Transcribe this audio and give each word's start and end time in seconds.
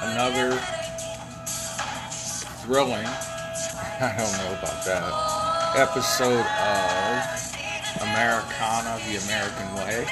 Another 0.00 0.56
thrilling, 2.64 3.04
I 4.00 4.14
don't 4.16 4.32
know 4.38 4.56
about 4.56 4.82
that, 4.86 5.04
episode 5.76 6.40
of 6.40 7.20
Americana, 8.00 8.96
the 9.04 9.20
American 9.28 9.74
Way. 9.76 10.08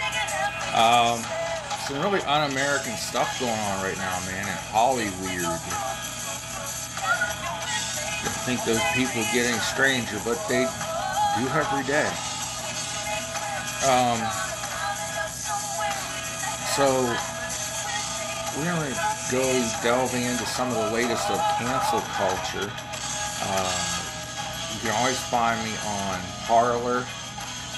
Um, 0.77 1.25
some 1.89 2.03
really 2.03 2.21
un 2.27 2.51
American 2.51 2.93
stuff 2.97 3.41
going 3.41 3.51
on 3.51 3.83
right 3.83 3.97
now, 3.97 4.21
man, 4.27 4.47
in 4.47 4.59
Hollywood. 4.69 5.59
I 8.21 8.33
think 8.45 8.63
those 8.65 8.85
people 8.93 9.25
getting 9.33 9.59
stranger, 9.61 10.21
but 10.23 10.37
they 10.49 10.69
do 11.41 11.49
every 11.49 11.85
day. 11.85 12.13
Um, 13.89 14.21
so 16.77 17.34
we're 18.57 18.65
going 18.71 18.87
to 18.87 18.99
go 19.33 19.43
delving 19.83 20.23
into 20.23 20.47
some 20.47 20.69
of 20.71 20.77
the 20.77 20.91
latest 20.95 21.29
of 21.31 21.39
cancel 21.59 22.01
culture. 22.15 22.71
Uh, 23.43 23.95
you 24.75 24.79
can 24.81 24.95
always 24.95 25.19
find 25.27 25.59
me 25.67 25.75
on 25.87 26.21
Parler 26.47 27.05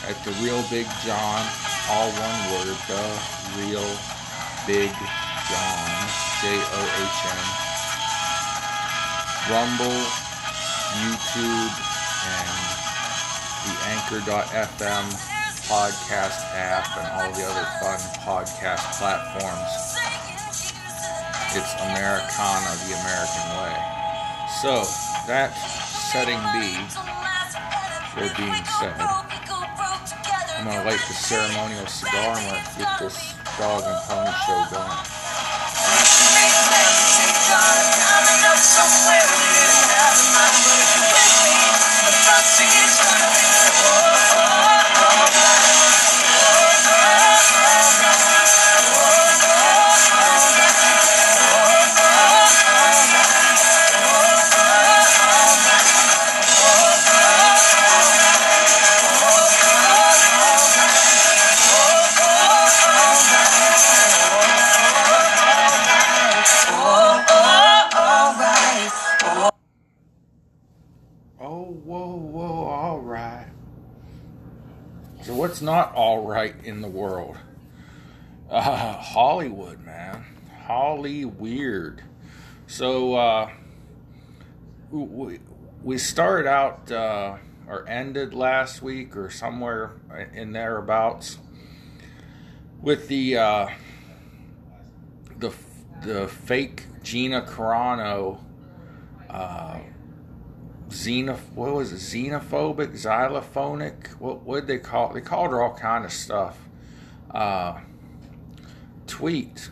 at 0.05 0.17
the 0.25 0.33
Real 0.45 0.63
Big 0.69 0.87
John, 1.05 1.41
all 1.89 2.11
one 2.13 2.39
word, 2.53 2.77
the 2.89 3.05
Real 3.65 3.89
Big 4.67 4.93
John, 5.49 5.89
J 6.45 6.53
O 6.53 6.81
H 7.01 7.21
N. 7.25 7.45
Rumble, 9.49 10.01
YouTube, 11.01 11.73
and 12.27 12.57
the 13.65 13.75
Anchor.fm 13.89 15.07
podcast 15.67 16.39
app 16.55 16.87
and 16.99 17.07
all 17.17 17.33
the 17.33 17.45
other 17.45 17.67
fun 17.81 17.99
podcast 18.23 18.99
platforms. 18.99 19.96
It's 21.55 21.75
Americana, 21.75 22.71
the 22.87 22.95
American 22.99 23.47
way. 23.61 23.77
So, 24.61 24.83
that 25.27 25.53
setting 26.11 26.43
B, 26.53 26.75
or 28.19 28.29
being 28.37 28.65
said, 28.81 28.97
I'm 30.59 30.65
going 30.65 30.79
to 30.79 30.85
light 30.85 31.01
the 31.07 31.15
ceremonial 31.15 31.87
cigar 31.87 32.37
and 32.37 32.47
let's 32.53 32.77
get 32.77 32.99
this 32.99 33.35
dog 33.59 33.83
and 33.85 33.99
pony 34.09 34.33
show 34.47 34.75
going. 34.75 35.16
What's 75.57 75.63
not 75.63 75.95
all 75.95 76.27
right 76.27 76.55
in 76.65 76.83
the 76.83 76.89
world? 76.89 77.39
Uh, 78.51 78.93
Hollywood, 78.93 79.81
man. 79.81 80.23
Holly 80.67 81.25
weird. 81.25 82.03
So 82.67 83.15
uh, 83.15 83.51
we, 84.91 85.39
we 85.83 85.97
started 85.97 86.47
out 86.47 86.93
uh, 86.93 87.39
or 87.67 87.89
ended 87.89 88.35
last 88.35 88.83
week 88.83 89.17
or 89.17 89.31
somewhere 89.31 89.93
in 90.35 90.53
thereabouts 90.53 91.39
with 92.83 93.09
the 93.09 93.39
uh, 93.39 93.69
the 95.39 95.55
the 96.03 96.29
fake 96.29 96.85
Gina 97.03 97.41
Carano 97.41 98.45
uh, 99.31 99.79
xenoph 100.89 101.41
what 101.55 101.73
was 101.73 101.93
it? 101.93 101.97
Xenophobic? 101.97 102.93
Xylophonic? 102.93 104.19
What 104.19 104.45
would 104.45 104.67
they 104.67 104.79
call 104.79 105.11
it? 105.11 105.15
they 105.15 105.21
called 105.21 105.51
her 105.51 105.63
all 105.63 105.75
kind 105.75 106.05
of 106.05 106.13
stuff. 106.13 106.59
Uh, 107.31 107.81
tweet. 109.07 109.71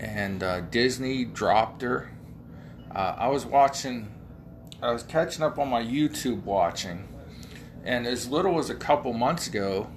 And 0.00 0.42
uh, 0.42 0.60
disney 0.60 1.24
dropped 1.24 1.82
her. 1.82 2.10
Uh, 2.94 3.16
i 3.18 3.28
was 3.28 3.44
watching 3.44 4.08
i 4.82 4.92
was 4.92 5.02
catching 5.02 5.42
up 5.42 5.58
on 5.58 5.68
my 5.68 5.82
youtube 5.82 6.42
watching. 6.44 7.08
And 7.84 8.06
as 8.06 8.28
little 8.28 8.58
as 8.58 8.70
a 8.70 8.74
couple 8.74 9.12
months 9.12 9.46
ago 9.48 9.88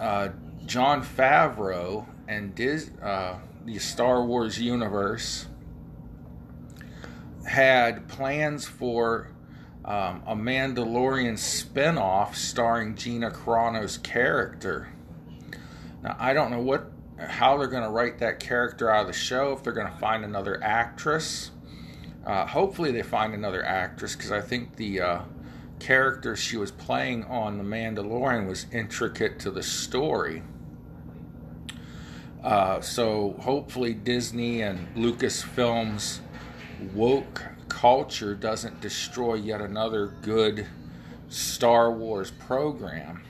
uh, 0.00 0.30
jon 0.64 1.04
favreau 1.04 2.06
and 2.26 2.54
Dis- 2.54 2.90
uh, 3.02 3.38
the 3.64 3.78
star 3.78 4.24
wars 4.24 4.58
universe 4.58 5.47
had 7.48 8.08
plans 8.08 8.66
for 8.66 9.30
um, 9.84 10.22
a 10.26 10.36
Mandalorian 10.36 11.34
spinoff 11.34 12.34
starring 12.34 12.94
Gina 12.94 13.30
Carano's 13.30 13.98
character. 13.98 14.88
Now, 16.02 16.16
I 16.18 16.34
don't 16.34 16.50
know 16.50 16.60
what 16.60 16.92
how 17.18 17.56
they're 17.56 17.66
going 17.66 17.82
to 17.82 17.88
write 17.88 18.18
that 18.18 18.38
character 18.38 18.90
out 18.90 19.00
of 19.00 19.06
the 19.08 19.12
show, 19.12 19.52
if 19.52 19.64
they're 19.64 19.72
going 19.72 19.90
to 19.90 19.98
find 19.98 20.24
another 20.24 20.62
actress. 20.62 21.50
Uh, 22.24 22.46
hopefully, 22.46 22.92
they 22.92 23.02
find 23.02 23.34
another 23.34 23.64
actress 23.64 24.14
because 24.14 24.30
I 24.30 24.40
think 24.40 24.76
the 24.76 25.00
uh, 25.00 25.20
character 25.80 26.36
she 26.36 26.56
was 26.56 26.70
playing 26.70 27.24
on 27.24 27.58
The 27.58 27.64
Mandalorian 27.64 28.46
was 28.46 28.66
intricate 28.70 29.40
to 29.40 29.50
the 29.50 29.62
story. 29.62 30.42
Uh, 32.44 32.80
so, 32.80 33.34
hopefully, 33.40 33.94
Disney 33.94 34.62
and 34.62 34.94
Lucasfilms 34.94 36.20
woke 36.94 37.44
culture 37.68 38.34
doesn't 38.34 38.80
destroy 38.80 39.34
yet 39.34 39.60
another 39.60 40.06
good 40.22 40.66
Star 41.28 41.90
Wars 41.90 42.30
program. 42.30 43.22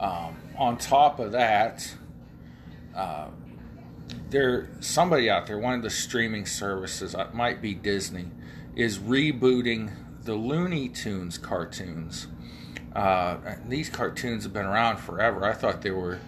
Um, 0.00 0.36
on 0.56 0.76
top 0.78 1.18
of 1.18 1.32
that, 1.32 1.94
uh, 2.94 3.28
there 4.30 4.68
somebody 4.80 5.30
out 5.30 5.46
there, 5.46 5.58
one 5.58 5.74
of 5.74 5.82
the 5.82 5.90
streaming 5.90 6.46
services, 6.46 7.14
it 7.14 7.20
uh, 7.20 7.26
might 7.32 7.62
be 7.62 7.74
Disney, 7.74 8.26
is 8.76 8.98
rebooting 8.98 9.92
the 10.24 10.34
Looney 10.34 10.88
Tunes 10.88 11.38
cartoons. 11.38 12.28
Uh, 12.94 13.36
these 13.68 13.88
cartoons 13.88 14.44
have 14.44 14.52
been 14.52 14.66
around 14.66 14.98
forever. 14.98 15.44
I 15.44 15.52
thought 15.52 15.82
they 15.82 15.90
were 15.90 16.18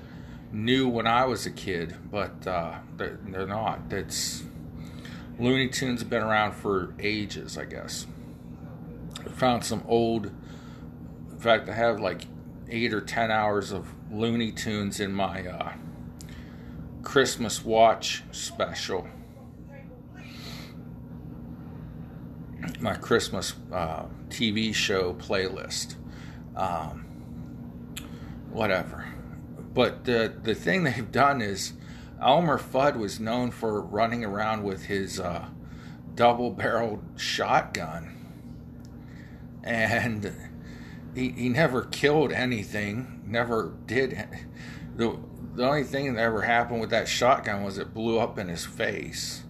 new 0.53 0.89
when 0.89 1.07
I 1.07 1.25
was 1.25 1.47
a 1.47 1.51
kid, 1.51 1.97
but 2.11 2.47
uh, 2.47 2.79
they're, 2.97 3.19
they're 3.27 3.47
not. 3.47 3.81
It's 3.91 4.43
Looney 5.41 5.69
Tunes 5.69 6.01
have 6.01 6.11
been 6.11 6.23
around 6.23 6.53
for 6.53 6.93
ages, 7.01 7.57
I 7.57 7.65
guess. 7.65 8.07
I 9.19 9.31
found 9.31 9.65
some 9.65 9.83
old, 9.89 10.27
in 10.27 11.39
fact, 11.39 11.67
I 11.67 11.73
have 11.73 11.99
like 11.99 12.27
eight 12.69 12.93
or 12.93 13.01
ten 13.01 13.31
hours 13.31 13.73
of 13.73 13.89
Looney 14.13 14.53
Tunes 14.53 15.01
in 15.01 15.13
my 15.15 15.47
uh, 15.47 15.73
Christmas 17.03 17.65
watch 17.65 18.23
special. 18.33 19.09
My 22.79 22.95
Christmas 22.95 23.55
uh, 23.73 24.05
TV 24.29 24.75
show 24.75 25.15
playlist. 25.15 25.95
Um, 26.55 27.07
whatever. 28.51 29.07
But 29.73 30.05
the, 30.05 30.35
the 30.43 30.55
thing 30.55 30.85
they've 30.85 31.11
done 31.11 31.41
is 31.41 31.73
Elmer 32.21 32.59
Fudd 32.59 32.97
was 32.97 33.19
known 33.19 33.51
for 33.51 33.81
running 33.81 34.25
around 34.25 34.63
with 34.63 34.87
his 34.87 35.19
uh, 35.19 35.47
double 36.15 36.51
barreled 36.51 37.03
shotgun. 37.17 38.17
And 39.65 40.51
he, 41.15 41.31
he 41.31 41.49
never 41.49 41.83
killed 41.83 42.33
anything, 42.33 43.23
never 43.27 43.75
did. 43.87 44.27
The, 44.97 45.19
the 45.55 45.67
only 45.67 45.85
thing 45.85 46.15
that 46.15 46.21
ever 46.21 46.43
happened 46.43 46.81
with 46.81 46.91
that 46.91 47.09
shotgun 47.09 47.63
was 47.63 47.79
it 47.79 47.95
blew 47.95 48.19
up 48.19 48.39
in 48.39 48.49
his 48.49 48.67
face. 48.67 49.45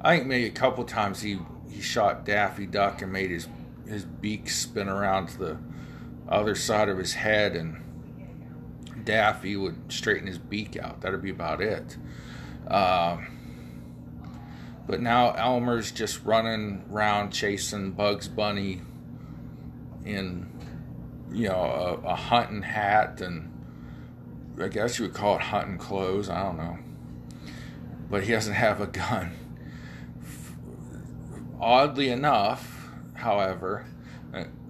I 0.00 0.16
think 0.16 0.28
maybe 0.28 0.46
a 0.46 0.50
couple 0.50 0.84
times 0.84 1.22
he, 1.22 1.38
he 1.68 1.80
shot 1.80 2.24
Daffy 2.24 2.66
Duck 2.66 3.02
and 3.02 3.12
made 3.12 3.30
his, 3.30 3.48
his 3.86 4.04
beak 4.04 4.48
spin 4.48 4.88
around 4.88 5.28
to 5.28 5.38
the 5.38 5.58
other 6.28 6.54
side 6.54 6.88
of 6.88 6.98
his 6.98 7.14
head 7.14 7.56
and 7.56 7.82
Daffy 9.04 9.56
would 9.56 9.92
straighten 9.92 10.26
his 10.26 10.38
beak 10.38 10.76
out. 10.76 11.00
That'd 11.00 11.22
be 11.22 11.30
about 11.30 11.60
it. 11.60 11.96
Uh, 12.68 13.18
but 14.86 15.00
now 15.00 15.32
Elmer's 15.32 15.90
just 15.92 16.24
running 16.24 16.84
around 16.90 17.30
chasing 17.30 17.92
Bugs 17.92 18.28
Bunny 18.28 18.82
in, 20.04 20.50
you 21.32 21.48
know, 21.48 22.00
a, 22.04 22.08
a 22.08 22.14
hunting 22.14 22.62
hat 22.62 23.20
and 23.20 23.48
I 24.60 24.68
guess 24.68 24.98
you 24.98 25.06
would 25.06 25.14
call 25.14 25.36
it 25.36 25.42
hunting 25.42 25.78
clothes. 25.78 26.28
I 26.28 26.42
don't 26.42 26.56
know. 26.56 26.78
but 28.10 28.24
he 28.24 28.32
doesn't 28.32 28.54
have 28.54 28.80
a 28.80 28.86
gun. 28.86 29.32
Oddly 31.60 32.10
enough, 32.10 32.90
however, 33.14 33.86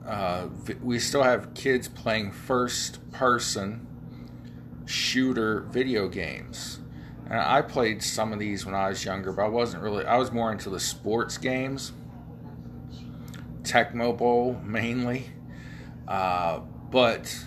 uh, 0.06 0.46
we 0.82 0.98
still 0.98 1.24
have 1.24 1.52
kids 1.54 1.88
playing 1.88 2.30
first 2.32 3.10
person 3.10 3.86
shooter 4.86 5.60
video 5.60 6.08
games. 6.08 6.80
And 7.26 7.40
I 7.40 7.62
played 7.62 8.02
some 8.02 8.32
of 8.32 8.38
these 8.38 8.66
when 8.66 8.74
I 8.74 8.88
was 8.88 9.04
younger, 9.04 9.32
but 9.32 9.44
I 9.44 9.48
wasn't 9.48 9.82
really, 9.82 10.04
I 10.04 10.16
was 10.16 10.32
more 10.32 10.52
into 10.52 10.70
the 10.70 10.80
sports 10.80 11.38
games, 11.38 11.92
Tecmo 13.62 14.16
Bowl 14.16 14.60
mainly. 14.64 15.30
Uh, 16.06 16.60
but 16.90 17.44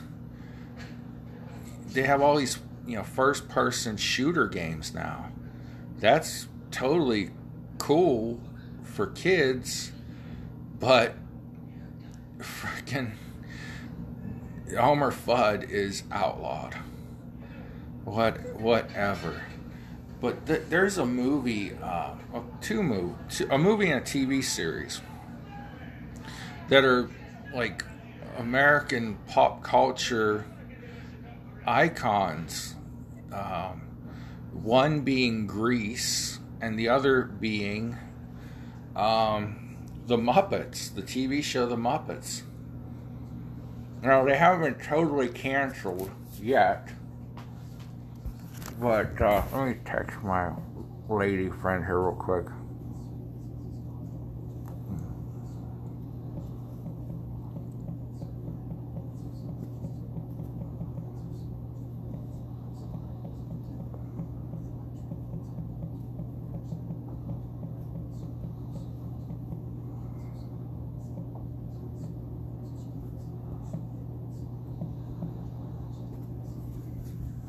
they 1.89 2.03
have 2.03 2.21
all 2.21 2.37
these, 2.37 2.59
you 2.87 2.97
know, 2.97 3.03
first 3.03 3.47
person 3.47 3.97
shooter 3.97 4.47
games 4.47 4.93
now. 4.93 5.31
That's 5.99 6.47
totally 6.71 7.31
cool 7.77 8.39
for 8.83 9.07
kids, 9.07 9.91
but 10.79 11.15
freaking 12.39 13.13
Homer 14.77 15.11
Fudd 15.11 15.69
is 15.69 16.03
outlawed. 16.11 16.75
What, 18.05 18.59
whatever. 18.59 19.43
But 20.21 20.45
th- 20.45 20.63
there's 20.69 20.97
a 20.97 21.05
movie, 21.05 21.73
uh, 21.81 22.15
two 22.61 22.81
movie, 22.81 23.15
a 23.49 23.57
movie 23.57 23.91
and 23.91 24.01
a 24.01 24.03
TV 24.03 24.43
series 24.43 25.01
that 26.69 26.83
are 26.83 27.09
like 27.53 27.83
American 28.37 29.17
pop 29.27 29.63
culture 29.63 30.45
icons. 31.65 32.75
Um, 33.33 33.81
one 34.53 35.01
being 35.01 35.47
Grease, 35.47 36.39
and 36.61 36.79
the 36.79 36.89
other 36.89 37.23
being 37.23 37.97
um, 38.95 39.77
the 40.07 40.17
Muppets, 40.17 40.93
the 40.93 41.01
TV 41.01 41.43
show 41.43 41.65
The 41.65 41.75
Muppets. 41.75 42.41
Now 44.01 44.23
they 44.23 44.37
haven't 44.37 44.77
been 44.77 44.85
totally 44.85 45.27
canceled 45.27 46.11
yet, 46.41 46.89
but 48.79 49.21
uh, 49.21 49.43
let 49.53 49.67
me 49.67 49.75
text 49.85 50.17
my 50.23 50.51
lady 51.09 51.49
friend 51.49 51.85
here 51.85 51.99
real 51.99 52.15
quick. 52.15 52.45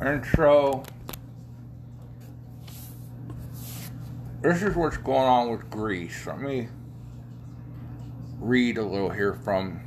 intro. 0.07 0.85
This 4.47 4.63
is 4.63 4.77
what's 4.77 4.97
going 4.99 5.27
on 5.27 5.51
with 5.51 5.69
Grease. 5.71 6.25
Let 6.25 6.39
me 6.39 6.69
read 8.39 8.79
a 8.79 8.85
little 8.85 9.11
here 9.11 9.35
from 9.35 9.81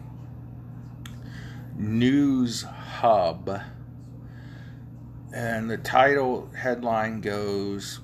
News 1.77 2.63
Hub. 2.63 3.61
And 5.33 5.69
the 5.69 5.77
title 5.77 6.49
headline 6.57 7.21
goes 7.21 8.01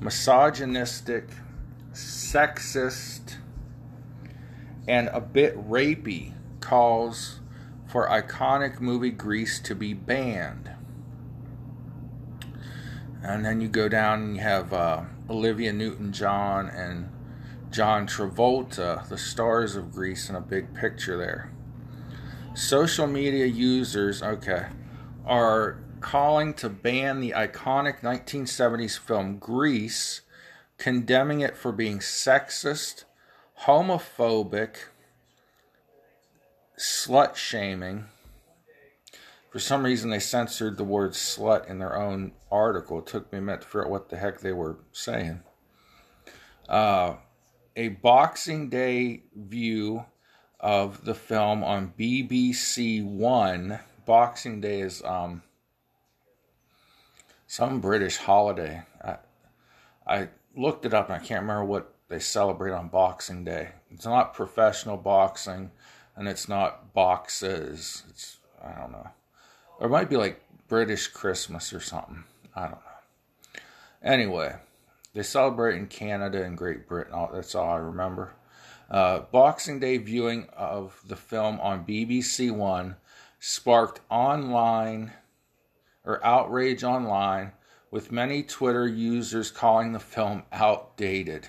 Misogynistic, 0.00 1.28
Sexist, 1.92 3.36
and 4.88 5.08
a 5.12 5.20
bit 5.20 5.56
rapey 5.70 6.32
calls 6.58 7.38
for 7.86 8.08
iconic 8.08 8.80
movie 8.80 9.12
Grease 9.12 9.60
to 9.60 9.76
be 9.76 9.94
banned. 9.94 10.68
And 13.22 13.44
then 13.44 13.60
you 13.60 13.68
go 13.68 13.88
down 13.88 14.22
and 14.22 14.36
you 14.36 14.42
have 14.42 14.72
uh, 14.72 15.02
Olivia 15.28 15.72
Newton 15.72 16.12
John 16.12 16.68
and 16.68 17.10
John 17.70 18.06
Travolta, 18.06 19.08
the 19.08 19.18
stars 19.18 19.74
of 19.74 19.92
Grease, 19.92 20.30
in 20.30 20.36
a 20.36 20.40
big 20.40 20.74
picture 20.74 21.18
there. 21.18 21.52
Social 22.54 23.06
media 23.06 23.46
users, 23.46 24.22
okay, 24.22 24.66
are 25.24 25.78
calling 26.00 26.54
to 26.54 26.68
ban 26.68 27.20
the 27.20 27.32
iconic 27.32 28.00
1970s 28.00 28.98
film 28.98 29.38
Grease, 29.38 30.22
condemning 30.78 31.40
it 31.40 31.56
for 31.56 31.72
being 31.72 31.98
sexist, 31.98 33.04
homophobic, 33.62 34.76
slut 36.78 37.34
shaming, 37.34 38.06
for 39.56 39.60
some 39.60 39.84
reason, 39.84 40.10
they 40.10 40.18
censored 40.18 40.76
the 40.76 40.84
word 40.84 41.12
slut 41.12 41.66
in 41.70 41.78
their 41.78 41.96
own 41.96 42.32
article. 42.56 42.98
It 42.98 43.06
took 43.06 43.32
me 43.32 43.38
a 43.38 43.42
minute 43.42 43.62
to 43.62 43.66
figure 43.66 43.84
out 43.84 43.90
what 43.90 44.08
the 44.08 44.16
heck 44.16 44.40
they 44.40 44.52
were 44.52 44.78
saying. 44.92 45.40
Uh, 46.68 47.14
a 47.76 47.88
Boxing 47.88 48.68
Day 48.68 49.22
view 49.34 50.04
of 50.58 51.04
the 51.04 51.14
film 51.14 51.62
on 51.62 51.92
BBC 51.98 53.04
One. 53.04 53.80
Boxing 54.04 54.60
Day 54.60 54.80
is 54.80 55.02
um, 55.04 55.42
some 57.46 57.80
British 57.80 58.16
holiday. 58.16 58.82
I, 59.04 59.16
I 60.06 60.28
looked 60.56 60.86
it 60.86 60.94
up 60.94 61.10
and 61.10 61.20
I 61.20 61.24
can't 61.24 61.42
remember 61.42 61.64
what 61.64 61.94
they 62.08 62.18
celebrate 62.18 62.72
on 62.72 62.88
Boxing 62.88 63.44
Day. 63.44 63.70
It's 63.90 64.06
not 64.06 64.34
professional 64.34 64.96
boxing 64.96 65.70
and 66.16 66.28
it's 66.28 66.48
not 66.48 66.94
boxes. 66.94 68.02
It's, 68.08 68.38
I 68.64 68.72
don't 68.80 68.92
know. 68.92 69.08
Or 69.78 69.86
it 69.86 69.90
might 69.90 70.08
be 70.08 70.16
like 70.16 70.40
British 70.68 71.08
Christmas 71.08 71.72
or 71.72 71.80
something. 71.80 72.24
I 72.56 72.62
don't 72.62 72.72
know. 72.72 73.60
Anyway, 74.02 74.56
they 75.14 75.22
celebrate 75.22 75.76
in 75.76 75.86
Canada 75.86 76.42
and 76.42 76.58
Great 76.58 76.88
Britain. 76.88 77.14
That's 77.32 77.54
all 77.54 77.70
I 77.70 77.76
remember. 77.76 78.32
Uh, 78.90 79.20
Boxing 79.30 79.78
Day 79.78 79.98
viewing 79.98 80.48
of 80.56 81.00
the 81.06 81.16
film 81.16 81.60
on 81.60 81.86
BBC 81.86 82.50
One 82.50 82.96
sparked 83.38 84.00
online 84.10 85.12
or 86.04 86.24
outrage 86.24 86.84
online, 86.84 87.52
with 87.90 88.12
many 88.12 88.42
Twitter 88.42 88.86
users 88.86 89.50
calling 89.50 89.92
the 89.92 89.98
film 89.98 90.44
outdated. 90.52 91.48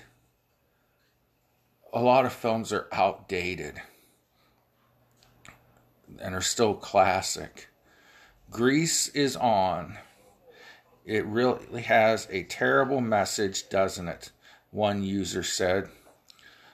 A 1.92 2.00
lot 2.00 2.26
of 2.26 2.32
films 2.32 2.72
are 2.72 2.88
outdated 2.92 3.80
and 6.20 6.34
are 6.34 6.42
still 6.42 6.74
classic. 6.74 7.68
Grease 8.50 9.08
is 9.08 9.36
on. 9.36 9.98
It 11.08 11.24
really 11.24 11.80
has 11.84 12.28
a 12.30 12.42
terrible 12.42 13.00
message, 13.00 13.70
doesn't 13.70 14.08
it? 14.08 14.30
One 14.70 15.02
user 15.02 15.42
said. 15.42 15.88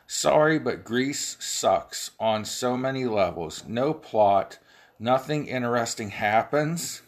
Sorry, 0.09 0.59
but 0.59 0.85
Grease 0.85 1.37
sucks 1.39 2.11
on 2.19 2.45
so 2.45 2.77
many 2.77 3.05
levels. 3.05 3.63
No 3.69 3.95
plot, 3.95 4.59
nothing 4.99 5.47
interesting 5.47 6.11
happens. 6.11 7.03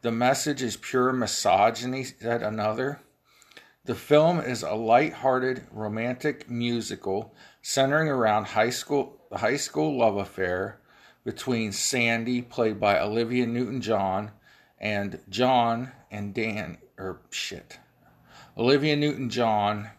The 0.00 0.10
message 0.10 0.62
is 0.62 0.78
pure 0.78 1.12
misogyny, 1.12 2.04
said 2.04 2.42
another. 2.42 3.00
The 3.84 3.94
film 3.94 4.40
is 4.40 4.62
a 4.62 4.72
light-hearted 4.72 5.66
romantic 5.70 6.48
musical 6.48 7.34
centering 7.60 8.08
around 8.08 8.46
high 8.46 8.70
school 8.70 9.20
high 9.30 9.58
school 9.58 9.98
love 9.98 10.16
affair 10.16 10.80
between 11.22 11.72
Sandy, 11.72 12.40
played 12.40 12.80
by 12.80 12.98
Olivia 12.98 13.46
Newton 13.46 13.82
John, 13.82 14.30
and 14.78 15.20
John 15.28 15.92
and 16.10 16.34
Dan, 16.34 16.78
or 16.98 17.20
shit. 17.30 17.78
Olivia 18.56 18.96
Newton 18.96 19.30
John 19.30 19.90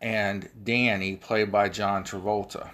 and 0.00 0.48
Danny, 0.62 1.16
played 1.16 1.50
by 1.50 1.68
John 1.68 2.04
Travolta. 2.04 2.70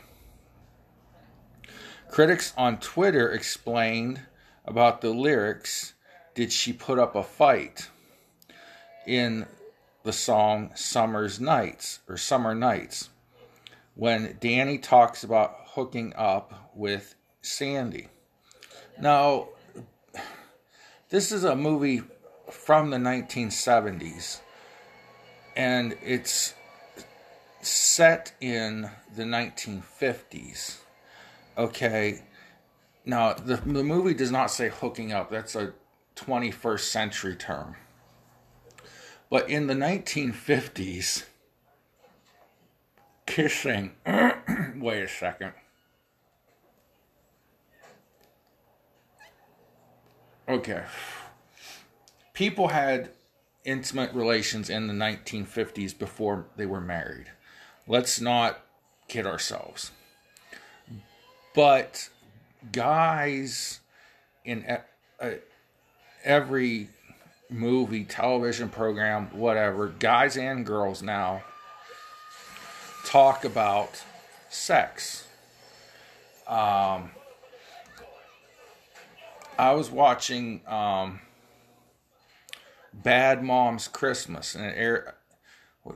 Critics 2.10 2.52
on 2.56 2.78
Twitter 2.78 3.30
explained 3.30 4.20
about 4.64 5.00
the 5.00 5.10
lyrics 5.10 5.94
Did 6.34 6.52
she 6.52 6.72
put 6.72 6.98
up 6.98 7.14
a 7.14 7.22
fight? 7.22 7.88
in 9.06 9.46
the 10.02 10.12
song 10.12 10.70
Summer's 10.74 11.40
Nights 11.40 12.00
or 12.08 12.16
Summer 12.16 12.54
Nights 12.54 13.10
when 13.94 14.36
Danny 14.40 14.78
talks 14.78 15.24
about 15.24 15.56
hooking 15.66 16.12
up 16.16 16.70
with 16.74 17.14
Sandy. 17.42 18.08
Now, 19.00 19.48
this 21.14 21.30
is 21.30 21.44
a 21.44 21.54
movie 21.54 22.02
from 22.50 22.90
the 22.90 22.96
1970s, 22.96 24.40
and 25.54 25.96
it's 26.02 26.54
set 27.60 28.32
in 28.40 28.90
the 29.14 29.22
1950s. 29.22 30.78
Okay, 31.56 32.24
now 33.04 33.32
the, 33.32 33.54
the 33.58 33.84
movie 33.84 34.12
does 34.12 34.32
not 34.32 34.50
say 34.50 34.68
hooking 34.68 35.12
up, 35.12 35.30
that's 35.30 35.54
a 35.54 35.72
21st 36.16 36.80
century 36.80 37.36
term. 37.36 37.76
But 39.30 39.48
in 39.48 39.68
the 39.68 39.74
1950s, 39.74 41.26
kissing, 43.24 43.92
wait 44.74 45.02
a 45.04 45.08
second. 45.08 45.52
Okay. 50.48 50.82
People 52.32 52.68
had 52.68 53.10
intimate 53.64 54.12
relations 54.12 54.68
in 54.68 54.86
the 54.86 54.94
1950s 54.94 55.96
before 55.98 56.46
they 56.56 56.66
were 56.66 56.80
married. 56.80 57.26
Let's 57.86 58.20
not 58.20 58.60
kid 59.08 59.26
ourselves. 59.26 59.90
But 61.54 62.08
guys 62.72 63.80
in 64.44 64.78
every 66.24 66.88
movie, 67.48 68.04
television 68.04 68.68
program, 68.68 69.28
whatever, 69.32 69.88
guys 69.88 70.36
and 70.36 70.66
girls 70.66 71.02
now 71.02 71.42
talk 73.06 73.44
about 73.44 74.02
sex. 74.50 75.26
Um, 76.46 77.10
I 79.58 79.72
was 79.72 79.90
watching 79.90 80.62
um, 80.66 81.20
Bad 82.92 83.42
Moms 83.42 83.88
Christmas, 83.88 84.54
and 84.54 84.64
it 84.64 84.74
aired. 84.76 85.12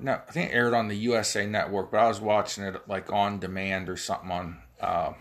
No, 0.00 0.21
I 0.29 0.33
think 0.33 0.50
it 0.50 0.55
aired 0.55 0.75
on 0.75 0.88
the 0.88 0.97
USA 0.97 1.47
Network, 1.47 1.91
but 1.91 1.99
I 1.99 2.09
was 2.09 2.21
watching 2.21 2.65
it 2.65 2.88
like 2.88 3.11
on 3.11 3.38
demand 3.38 3.88
or 3.88 3.97
something 3.97 4.31
on 4.31 4.57
uh, 4.81 5.12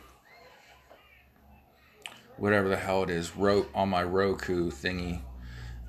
whatever 2.36 2.67
the 2.67 2.75
hell 2.75 3.03
it 3.03 3.10
is, 3.10 3.36
wrote 3.36 3.70
on 3.74 3.89
my 3.89 4.03
Roku 4.03 4.70
thingy. 4.70 5.22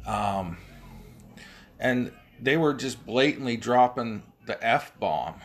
Um, 0.07 0.59
and 1.79 2.13
they 2.41 2.57
were 2.57 2.73
just 2.73 3.05
blatantly 3.05 3.57
dropping 3.57 4.23
the 4.47 4.65
F 4.65 4.99
bomb, 4.99 5.41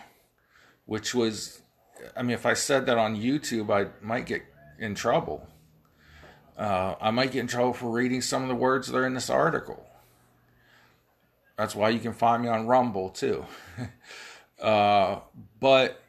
which 0.85 1.13
was, 1.15 1.61
I 2.15 2.21
mean, 2.21 2.31
if 2.31 2.45
I 2.45 2.53
said 2.53 2.85
that 2.85 2.97
on 2.97 3.15
YouTube, 3.15 3.71
I 3.71 3.89
might 4.05 4.25
get 4.25 4.43
in 4.79 4.95
trouble. 4.95 5.47
Uh, 6.57 6.95
I 7.01 7.11
might 7.11 7.31
get 7.31 7.39
in 7.39 7.47
trouble 7.47 7.73
for 7.73 7.89
reading 7.89 8.21
some 8.21 8.43
of 8.43 8.49
the 8.49 8.55
words 8.55 8.87
that 8.87 8.97
are 8.97 9.05
in 9.05 9.13
this 9.13 9.29
article. 9.29 9.85
That's 11.57 11.75
why 11.75 11.89
you 11.89 11.99
can 11.99 12.13
find 12.13 12.43
me 12.43 12.49
on 12.49 12.67
Rumble 12.67 13.09
too. 13.09 13.45
uh, 14.61 15.19
but 15.59 16.01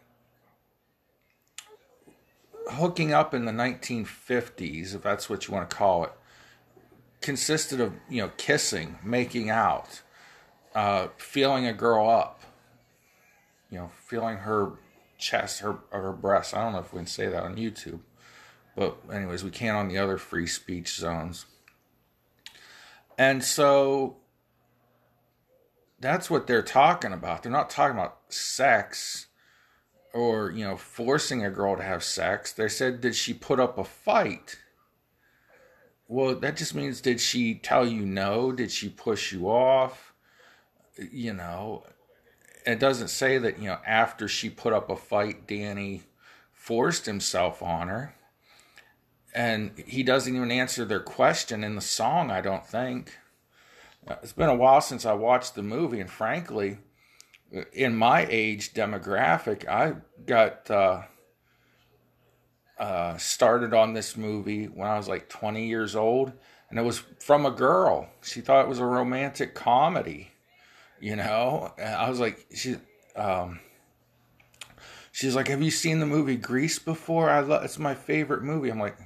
hooking 2.70 3.12
up 3.12 3.34
in 3.34 3.44
the 3.44 3.52
1950s, 3.52 4.94
if 4.94 5.02
that's 5.02 5.28
what 5.28 5.46
you 5.46 5.54
want 5.54 5.68
to 5.68 5.76
call 5.76 6.04
it, 6.04 6.12
consisted 7.20 7.80
of 7.80 7.92
you 8.08 8.22
know 8.22 8.30
kissing, 8.36 8.98
making 9.02 9.50
out, 9.50 10.02
uh, 10.74 11.08
feeling 11.16 11.66
a 11.66 11.72
girl 11.72 12.08
up, 12.08 12.42
you 13.70 13.78
know, 13.78 13.90
feeling 14.06 14.38
her 14.38 14.72
chest, 15.18 15.60
her 15.60 15.78
her 15.90 16.12
breasts. 16.12 16.54
I 16.54 16.62
don't 16.62 16.72
know 16.72 16.80
if 16.80 16.92
we 16.92 16.98
can 16.98 17.06
say 17.06 17.28
that 17.28 17.42
on 17.42 17.56
YouTube, 17.56 18.00
but 18.76 18.96
anyways, 19.12 19.44
we 19.44 19.50
can 19.50 19.74
on 19.74 19.88
the 19.88 19.98
other 19.98 20.18
free 20.18 20.46
speech 20.46 20.94
zones. 20.94 21.46
And 23.16 23.44
so 23.44 24.16
that's 26.00 26.28
what 26.28 26.46
they're 26.46 26.62
talking 26.62 27.12
about. 27.12 27.42
They're 27.42 27.52
not 27.52 27.70
talking 27.70 27.96
about 27.96 28.18
sex 28.28 29.26
or, 30.12 30.50
you 30.50 30.64
know, 30.64 30.76
forcing 30.76 31.44
a 31.44 31.50
girl 31.50 31.76
to 31.76 31.82
have 31.82 32.04
sex. 32.04 32.52
They 32.52 32.68
said, 32.68 33.00
did 33.00 33.14
she 33.14 33.32
put 33.32 33.60
up 33.60 33.78
a 33.78 33.84
fight? 33.84 34.58
Well, 36.08 36.34
that 36.36 36.56
just 36.56 36.74
means 36.74 37.00
did 37.00 37.20
she 37.20 37.54
tell 37.54 37.86
you 37.86 38.04
no? 38.04 38.52
Did 38.52 38.70
she 38.70 38.88
push 38.88 39.32
you 39.32 39.48
off? 39.48 40.12
You 41.10 41.32
know, 41.32 41.84
it 42.66 42.78
doesn't 42.78 43.08
say 43.08 43.38
that, 43.38 43.58
you 43.58 43.68
know, 43.68 43.78
after 43.86 44.28
she 44.28 44.50
put 44.50 44.72
up 44.72 44.90
a 44.90 44.96
fight, 44.96 45.46
Danny 45.46 46.02
forced 46.52 47.06
himself 47.06 47.62
on 47.62 47.88
her. 47.88 48.14
And 49.34 49.72
he 49.86 50.04
doesn't 50.04 50.34
even 50.34 50.52
answer 50.52 50.84
their 50.84 51.00
question 51.00 51.64
in 51.64 51.74
the 51.74 51.80
song, 51.80 52.30
I 52.30 52.40
don't 52.40 52.66
think. 52.66 53.18
It's 54.22 54.32
been 54.32 54.48
a 54.48 54.54
while 54.54 54.80
since 54.80 55.04
I 55.04 55.14
watched 55.14 55.54
the 55.54 55.62
movie, 55.62 56.00
and 56.00 56.10
frankly, 56.10 56.78
in 57.72 57.96
my 57.96 58.26
age 58.28 58.74
demographic, 58.74 59.66
I 59.68 59.94
got 60.26 60.70
uh, 60.70 61.02
uh, 62.78 63.16
started 63.16 63.72
on 63.72 63.94
this 63.94 64.16
movie 64.16 64.66
when 64.66 64.88
I 64.88 64.96
was 64.96 65.08
like 65.08 65.28
20 65.28 65.66
years 65.66 65.96
old, 65.96 66.32
and 66.70 66.78
it 66.78 66.82
was 66.82 66.98
from 67.20 67.46
a 67.46 67.50
girl. 67.50 68.08
She 68.22 68.40
thought 68.40 68.64
it 68.64 68.68
was 68.68 68.80
a 68.80 68.86
romantic 68.86 69.54
comedy, 69.54 70.32
you 71.00 71.16
know. 71.16 71.72
And 71.78 71.94
I 71.94 72.08
was 72.10 72.20
like, 72.20 72.46
she, 72.54 72.76
um, 73.16 73.60
she's 75.12 75.34
like, 75.34 75.48
"Have 75.48 75.62
you 75.62 75.70
seen 75.70 76.00
the 76.00 76.06
movie 76.06 76.36
Grease 76.36 76.78
before? 76.78 77.30
I 77.30 77.40
love 77.40 77.64
it's 77.64 77.78
my 77.78 77.94
favorite 77.94 78.42
movie." 78.42 78.70
I'm 78.70 78.80
like, 78.80 78.98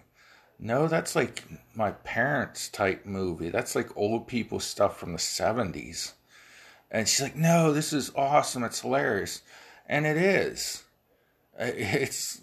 no, 0.58 0.88
that's 0.88 1.14
like 1.14 1.44
my 1.74 1.92
parents' 1.92 2.68
type 2.68 3.06
movie. 3.06 3.50
That's 3.50 3.74
like 3.74 3.96
old 3.96 4.26
people 4.26 4.58
stuff 4.58 4.98
from 4.98 5.12
the 5.12 5.18
70s. 5.18 6.12
And 6.90 7.08
she's 7.08 7.22
like, 7.22 7.36
no, 7.36 7.72
this 7.72 7.92
is 7.92 8.10
awesome. 8.16 8.64
It's 8.64 8.80
hilarious. 8.80 9.42
And 9.86 10.06
it 10.06 10.16
is. 10.16 10.84
It's, 11.60 12.40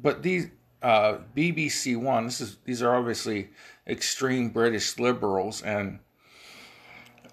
but 0.00 0.22
these, 0.22 0.48
uh, 0.82 1.18
BBC 1.36 2.00
One, 2.00 2.24
this 2.24 2.40
is, 2.40 2.56
these 2.64 2.82
are 2.82 2.96
obviously 2.96 3.50
extreme 3.86 4.48
British 4.48 4.98
liberals. 4.98 5.60
And 5.62 5.98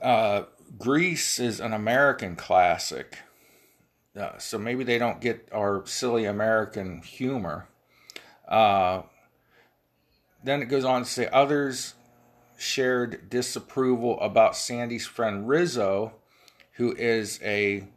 uh, 0.01 0.43
Grease 0.77 1.39
is 1.39 1.61
an 1.61 1.71
American 1.73 2.35
classic. 2.35 3.17
Uh, 4.15 4.37
so 4.37 4.57
maybe 4.57 4.83
they 4.83 4.97
don't 4.97 5.21
get 5.21 5.47
our 5.53 5.85
silly 5.85 6.25
American 6.25 7.01
humor. 7.01 7.67
Uh, 8.47 9.03
then 10.45 10.61
it 10.61 10.65
goes 10.65 10.85
on 10.85 11.03
to 11.03 11.09
say 11.09 11.27
others 11.27 11.95
shared 12.57 13.29
disapproval 13.29 14.19
about 14.21 14.55
Sandy's 14.55 15.05
friend 15.05 15.47
Rizzo, 15.47 16.13
who 16.73 16.93
is 16.95 17.39
a 17.43 17.87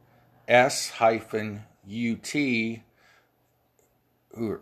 S 0.49 0.91
hyphen 0.91 1.65
UT, 1.87 2.33
who, 2.33 2.81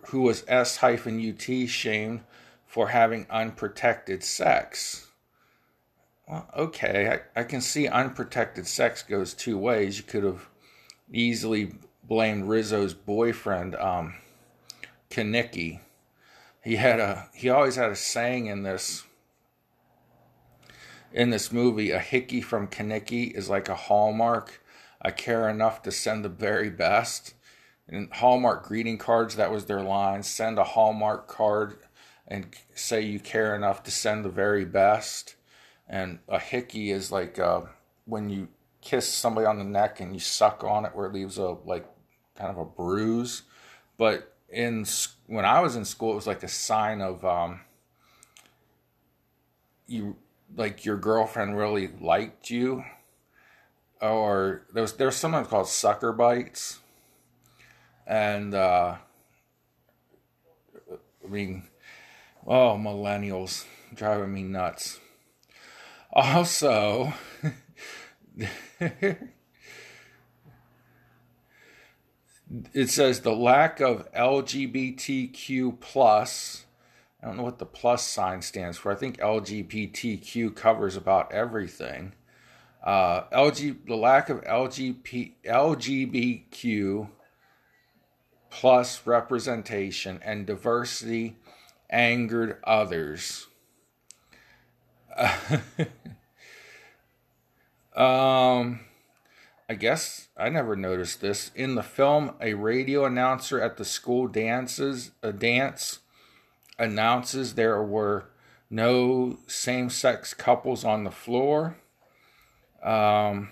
who 0.09 0.21
was 0.21 0.45
S 0.49 0.79
hyphen 0.79 1.21
UT 1.27 1.69
shamed 1.69 2.23
for 2.67 2.89
having 2.89 3.27
unprotected 3.31 4.23
sex. 4.23 5.09
Well, 6.29 6.49
okay, 6.57 7.21
I, 7.37 7.41
I 7.41 7.45
can 7.45 7.61
see 7.61 7.87
unprotected 7.87 8.67
sex 8.67 9.03
goes 9.03 9.33
two 9.33 9.57
ways. 9.57 9.97
You 9.97 10.05
could 10.05 10.25
have 10.25 10.49
easily 11.13 11.73
blamed 12.03 12.49
Rizzo's 12.49 12.95
boyfriend, 12.95 13.77
um, 13.77 14.15
Kenickie 15.09 15.81
he 16.67 16.75
had 16.75 16.99
a 16.99 17.29
he 17.33 17.49
always 17.49 17.77
had 17.77 17.93
a 17.93 17.95
saying 17.95 18.47
in 18.47 18.65
this 18.65 19.05
in 21.13 21.31
this 21.31 21.53
movie 21.53 21.93
a 21.93 22.01
hickey 22.01 22.41
from 22.41 22.67
Kenickie 22.67 23.31
is 23.31 23.49
like 23.49 23.69
a 23.69 23.77
hallmark. 23.77 24.65
I 25.01 25.13
care 25.13 25.49
enough 25.49 25.83
to 25.83 25.93
send 25.93 26.25
the 26.25 26.29
very 26.29 26.69
best. 26.69 27.35
And 27.89 28.13
hallmark 28.13 28.65
greeting 28.65 28.99
cards 28.99 29.37
that 29.37 29.53
was 29.53 29.67
their 29.67 29.81
line. 29.81 30.25
Send 30.25 30.59
a 30.59 30.65
hallmark 30.65 31.29
card 31.29 31.77
and 32.27 32.49
say 32.75 33.01
you 33.01 33.21
care 33.21 33.55
enough 33.55 33.85
to 33.85 33.93
send 33.93 34.25
the 34.25 34.29
very 34.29 34.65
best. 34.65 35.37
And 35.89 36.19
a 36.29 36.41
hickey 36.41 36.91
is 36.91 37.13
like 37.13 37.39
uh, 37.39 37.61
when 38.07 38.29
you 38.29 38.49
kiss 38.81 39.09
somebody 39.09 39.47
on 39.47 39.59
the 39.59 39.65
neck 39.65 40.01
and 40.01 40.13
you 40.13 40.19
suck 40.19 40.65
on 40.65 40.85
it 40.85 40.97
where 40.97 41.07
it 41.07 41.15
leaves 41.15 41.39
a 41.39 41.59
like 41.65 41.87
kind 42.35 42.51
of 42.51 42.59
a 42.59 42.65
bruise. 42.65 43.43
But 43.97 44.36
in 44.57 44.87
when 45.27 45.45
I 45.45 45.61
was 45.61 45.77
in 45.77 45.85
school, 45.85 46.13
it 46.13 46.17
was 46.17 46.27
like 46.27 46.43
a 46.43 46.49
sign 46.49 47.03
of 47.03 47.23
um, 47.27 47.61
you 49.87 50.17
like 50.57 50.87
your 50.87 50.97
girlfriend 50.97 51.59
really 51.59 51.91
liked 52.01 52.49
you, 52.49 52.83
or 54.01 54.63
there 54.73 54.81
was 54.81 54.95
there 54.95 55.09
was 55.09 55.17
something 55.17 55.45
called 55.45 55.69
sucker 55.69 56.11
bites, 56.11 56.79
and 58.07 58.55
uh, 58.55 58.97
I 61.23 61.29
mean, 61.29 61.65
oh, 62.47 62.79
millennials 62.79 63.67
driving 63.95 64.33
me 64.33 64.43
nuts. 64.43 64.99
Also. 66.13 67.13
it 72.73 72.91
says 72.91 73.21
the 73.21 73.35
lack 73.35 73.81
of 73.81 74.11
LGBTQ 74.13 75.81
plus. 75.81 76.67
I 77.23 77.27
don't 77.27 77.37
know 77.37 77.43
what 77.43 77.59
the 77.59 77.67
plus 77.67 78.07
sign 78.07 78.43
stands 78.43 78.79
for. 78.79 78.93
I 78.93 78.95
think 78.95 79.19
LGBTQ 79.19 80.55
covers 80.55 80.97
about 80.97 81.33
everything. 81.33 82.13
Uh, 82.85 83.23
LG, 83.31 83.87
the 83.87 83.97
lack 83.97 84.29
of 84.29 84.43
LGBT, 84.45 85.33
LGBTQ 85.45 87.09
plus 88.51 89.07
representation 89.07 90.21
and 90.25 90.47
diversity 90.47 91.37
angered 91.91 92.59
others. 92.65 93.49
Um, 97.97 98.81
I 99.69 99.75
guess 99.75 100.29
I 100.37 100.49
never 100.49 100.77
noticed 100.77 101.21
this 101.21 101.51
in 101.55 101.75
the 101.75 101.83
film. 101.83 102.35
A 102.41 102.55
radio 102.55 103.05
announcer 103.05 103.61
at 103.61 103.77
the 103.77 103.85
school 103.85 104.29
dances 104.29 105.11
a 105.23 105.33
dance 105.33 106.01
announces 106.79 107.55
there 107.55 107.83
were 107.83 108.27
no 108.71 109.39
same-sex 109.47 110.35
couples 110.35 110.85
on 110.85 111.05
the 111.05 111.11
floor. 111.11 111.79
Um, 112.83 113.51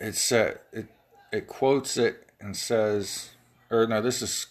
it 0.00 0.14
said 0.14 0.60
it 0.72 0.86
it 1.30 1.46
quotes 1.46 1.98
it 1.98 2.26
and 2.40 2.56
says, 2.56 3.30
or 3.70 3.86
no, 3.86 4.00
this 4.00 4.22
is 4.22 4.46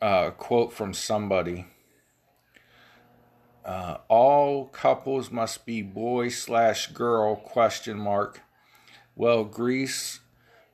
a 0.00 0.32
quote 0.36 0.72
from 0.72 0.94
somebody. 0.94 1.66
Uh, 3.64 3.98
all 4.08 4.66
couples 4.66 5.30
must 5.30 5.64
be 5.64 5.82
boy 5.82 6.28
slash 6.28 6.88
girl 6.88 7.36
question 7.36 7.96
mark. 7.96 8.40
Well, 9.14 9.44
Grease, 9.44 10.20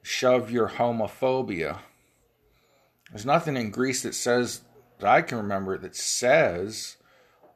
shove 0.02 0.50
your 0.50 0.68
homophobia. 0.68 1.78
There's 3.10 3.26
nothing 3.26 3.56
in 3.56 3.70
Grease 3.70 4.02
that 4.02 4.14
says 4.14 4.62
that 4.98 5.08
I 5.08 5.22
can 5.22 5.38
remember 5.38 5.76
that 5.78 5.96
says 5.96 6.96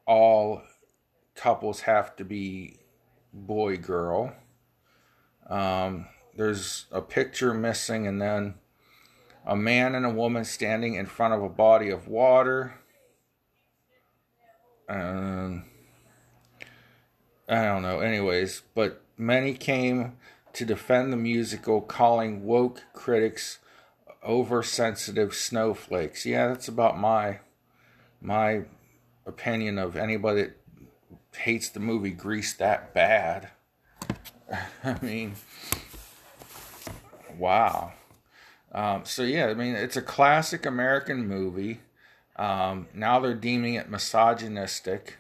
all 0.07 0.63
couples 1.35 1.81
have 1.83 2.15
to 2.17 2.25
be 2.25 2.79
boy 3.33 3.77
girl. 3.77 4.35
Um, 5.49 6.07
there's 6.37 6.87
a 6.91 7.01
picture 7.01 7.53
missing, 7.53 8.07
and 8.07 8.21
then 8.21 8.55
a 9.47 9.57
man 9.57 9.95
and 9.95 10.07
a 10.07 10.11
woman 10.11 10.45
standing 10.45 10.95
in 10.95 11.07
front 11.07 11.35
of 11.35 11.43
a 11.43 11.49
body 11.49 11.91
of 11.91 12.09
water. 12.09 12.75
Um, 14.89 15.65
I 17.49 17.65
don't 17.65 17.83
know. 17.83 18.01
Anyways, 18.01 18.63
but 18.75 19.03
many 19.17 19.55
came 19.55 20.17
to 20.53 20.65
defend 20.65 21.13
the 21.13 21.17
musical, 21.17 21.81
calling 21.81 22.45
woke 22.45 22.83
critics 22.93 23.59
oversensitive 24.25 25.35
snowflakes. 25.35 26.25
Yeah, 26.27 26.49
that's 26.49 26.69
about 26.69 26.99
my 26.99 27.41
my 28.21 28.63
opinion 29.27 29.79
of 29.79 29.97
anybody 29.97 30.43
that 30.43 30.57
hates 31.37 31.69
the 31.69 31.81
movie 31.81 32.11
Grease 32.11 32.55
that 32.55 32.95
bad. 32.95 33.51
I 34.85 34.99
mean, 35.01 35.35
wow. 37.37 37.93
Um, 38.73 39.05
so 39.05 39.23
yeah, 39.23 39.47
I 39.47 39.55
mean, 39.55 39.75
it's 39.75 39.97
a 39.97 40.03
classic 40.03 40.65
American 40.67 41.27
movie. 41.27 41.81
Um, 42.43 42.89
now 42.93 43.21
they're 43.21 43.35
deeming 43.35 43.75
it 43.75 43.89
misogynistic. 43.89 45.19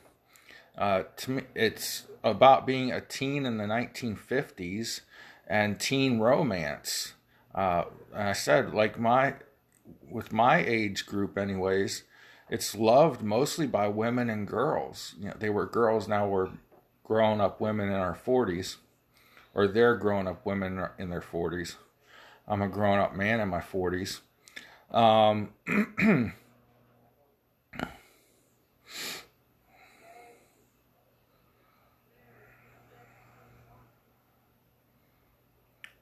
Uh, 0.76 1.04
to 1.18 1.30
me, 1.30 1.42
it's 1.54 2.08
about 2.24 2.66
being 2.66 2.90
a 2.90 3.00
teen 3.00 3.46
in 3.46 3.58
the 3.58 3.64
1950s 3.64 5.02
and 5.46 5.78
teen 5.78 6.18
romance. 6.18 7.12
Uh, 7.54 7.84
and 8.12 8.28
I 8.30 8.32
said, 8.32 8.74
like 8.74 8.98
my, 8.98 9.34
with 10.10 10.32
my 10.32 10.64
age 10.64 11.06
group, 11.06 11.38
anyways, 11.38 12.02
it's 12.50 12.74
loved 12.74 13.22
mostly 13.22 13.68
by 13.68 13.86
women 13.86 14.28
and 14.28 14.44
girls. 14.44 15.14
You 15.16 15.28
know, 15.28 15.36
they 15.38 15.50
were 15.50 15.66
girls, 15.66 16.08
now 16.08 16.26
we're 16.26 16.50
grown 17.04 17.40
up 17.40 17.60
women 17.60 17.86
in 17.86 17.94
our 17.94 18.18
40s, 18.18 18.78
or 19.54 19.68
they're 19.68 19.94
grown 19.94 20.26
up 20.26 20.44
women 20.44 20.88
in 20.98 21.10
their 21.10 21.20
40s. 21.20 21.76
I'm 22.48 22.62
a 22.62 22.68
grown 22.68 22.98
up 22.98 23.14
man 23.14 23.38
in 23.38 23.48
my 23.48 23.60
40s. 23.60 24.22
Um, 24.90 25.50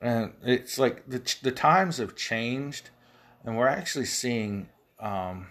and 0.01 0.33
it's 0.43 0.79
like 0.79 1.09
the 1.09 1.23
the 1.43 1.53
times 1.53 1.99
have 1.99 2.17
changed, 2.17 2.91
and 3.45 3.57
we're 3.57 3.69
actually 3.69 4.07
seeing 4.07 4.69
um, 4.99 5.49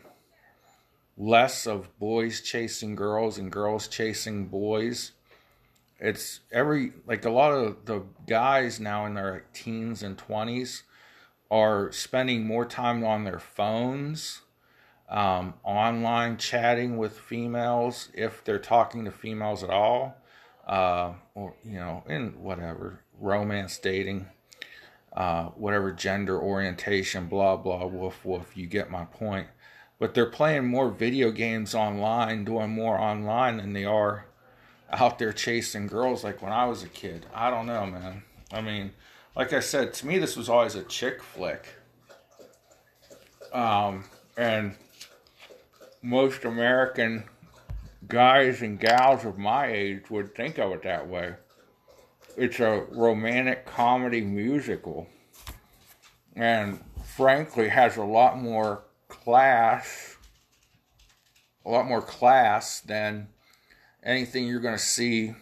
less 1.17 1.67
of 1.67 1.97
boys 1.99 2.41
chasing 2.41 2.95
girls 2.95 3.37
and 3.37 3.51
girls 3.51 3.87
chasing 3.87 4.47
boys. 4.47 5.11
It's 5.99 6.39
every 6.51 6.93
like 7.05 7.25
a 7.25 7.29
lot 7.29 7.51
of 7.51 7.85
the 7.85 8.03
guys 8.27 8.79
now 8.79 9.05
in 9.05 9.13
their 9.15 9.45
teens 9.53 10.01
and 10.01 10.17
twenties 10.17 10.83
are 11.51 11.91
spending 11.91 12.45
more 12.45 12.65
time 12.65 13.03
on 13.03 13.23
their 13.23 13.39
phones, 13.39 14.41
um, 15.09 15.55
online 15.63 16.37
chatting 16.37 16.97
with 16.97 17.17
females 17.17 18.09
if 18.13 18.43
they're 18.43 18.59
talking 18.59 19.05
to 19.05 19.11
females 19.11 19.63
at 19.63 19.69
all, 19.69 20.15
uh, 20.67 21.13
or 21.35 21.55
you 21.63 21.77
know, 21.77 22.03
in 22.07 22.41
whatever 22.41 23.01
romance 23.19 23.77
dating 23.77 24.27
uh, 25.13 25.45
whatever 25.55 25.91
gender 25.91 26.39
orientation, 26.39 27.27
blah, 27.27 27.57
blah, 27.57 27.85
woof, 27.85 28.23
woof. 28.23 28.55
You 28.55 28.67
get 28.67 28.91
my 28.91 29.05
point. 29.05 29.47
But 29.97 30.13
they're 30.13 30.25
playing 30.25 30.65
more 30.65 30.89
video 30.89 31.31
games 31.31 31.75
online, 31.75 32.45
doing 32.45 32.69
more 32.69 32.97
online 32.97 33.57
than 33.57 33.73
they 33.73 33.85
are 33.85 34.25
out 34.91 35.19
there 35.19 35.33
chasing 35.33 35.87
girls 35.87 36.23
like 36.23 36.41
when 36.41 36.53
I 36.53 36.65
was 36.65 36.83
a 36.83 36.87
kid. 36.87 37.25
I 37.33 37.49
don't 37.49 37.65
know, 37.65 37.85
man. 37.85 38.23
I 38.51 38.61
mean, 38.61 38.91
like 39.35 39.51
I 39.51 39.59
said, 39.59 39.93
to 39.95 40.07
me, 40.07 40.17
this 40.17 40.37
was 40.37 40.47
always 40.47 40.75
a 40.75 40.83
chick 40.83 41.21
flick. 41.21 41.67
Um, 43.51 44.05
and 44.37 44.75
most 46.01 46.45
American 46.45 47.25
guys 48.07 48.61
and 48.61 48.79
gals 48.79 49.25
of 49.25 49.37
my 49.37 49.67
age 49.67 50.09
would 50.09 50.35
think 50.35 50.57
of 50.57 50.71
it 50.71 50.83
that 50.83 51.07
way. 51.07 51.35
It's 52.37 52.59
a 52.59 52.85
romantic 52.91 53.65
comedy 53.65 54.21
musical. 54.21 55.07
And 56.35 56.79
frankly 57.03 57.67
has 57.67 57.97
a 57.97 58.03
lot 58.03 58.37
more 58.37 58.83
class 59.09 60.09
a 61.65 61.69
lot 61.69 61.87
more 61.87 62.01
class 62.01 62.79
than 62.79 63.27
anything 64.03 64.47
you're 64.47 64.59
going 64.59 64.77
to 64.77 64.83
see 64.83 65.33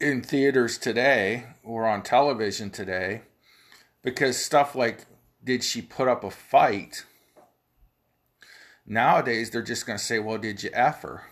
in 0.00 0.22
theaters 0.22 0.78
today 0.78 1.44
or 1.62 1.86
on 1.86 2.02
television 2.02 2.70
today. 2.70 3.22
Because 4.02 4.42
stuff 4.42 4.74
like 4.74 5.04
did 5.44 5.62
she 5.62 5.82
put 5.82 6.08
up 6.08 6.24
a 6.24 6.30
fight 6.30 7.04
nowadays 8.88 9.50
they're 9.50 9.62
just 9.62 9.86
going 9.86 9.98
to 9.98 10.04
say 10.04 10.18
well 10.18 10.38
did 10.38 10.62
you 10.62 10.70
F 10.72 11.02
her 11.02 11.24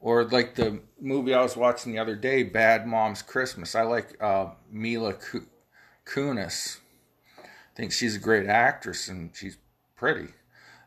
or 0.00 0.24
like 0.24 0.54
the 0.54 0.80
movie 0.98 1.34
I 1.34 1.42
was 1.42 1.56
watching 1.56 1.92
the 1.92 1.98
other 1.98 2.16
day, 2.16 2.42
Bad 2.42 2.86
Moms 2.86 3.20
Christmas. 3.22 3.74
I 3.74 3.82
like 3.82 4.16
uh, 4.20 4.46
Mila 4.70 5.14
Kunis. 6.06 6.78
I 7.38 7.76
think 7.76 7.92
she's 7.92 8.16
a 8.16 8.20
great 8.20 8.46
actress 8.46 9.08
and 9.08 9.30
she's 9.34 9.58
pretty. 9.96 10.28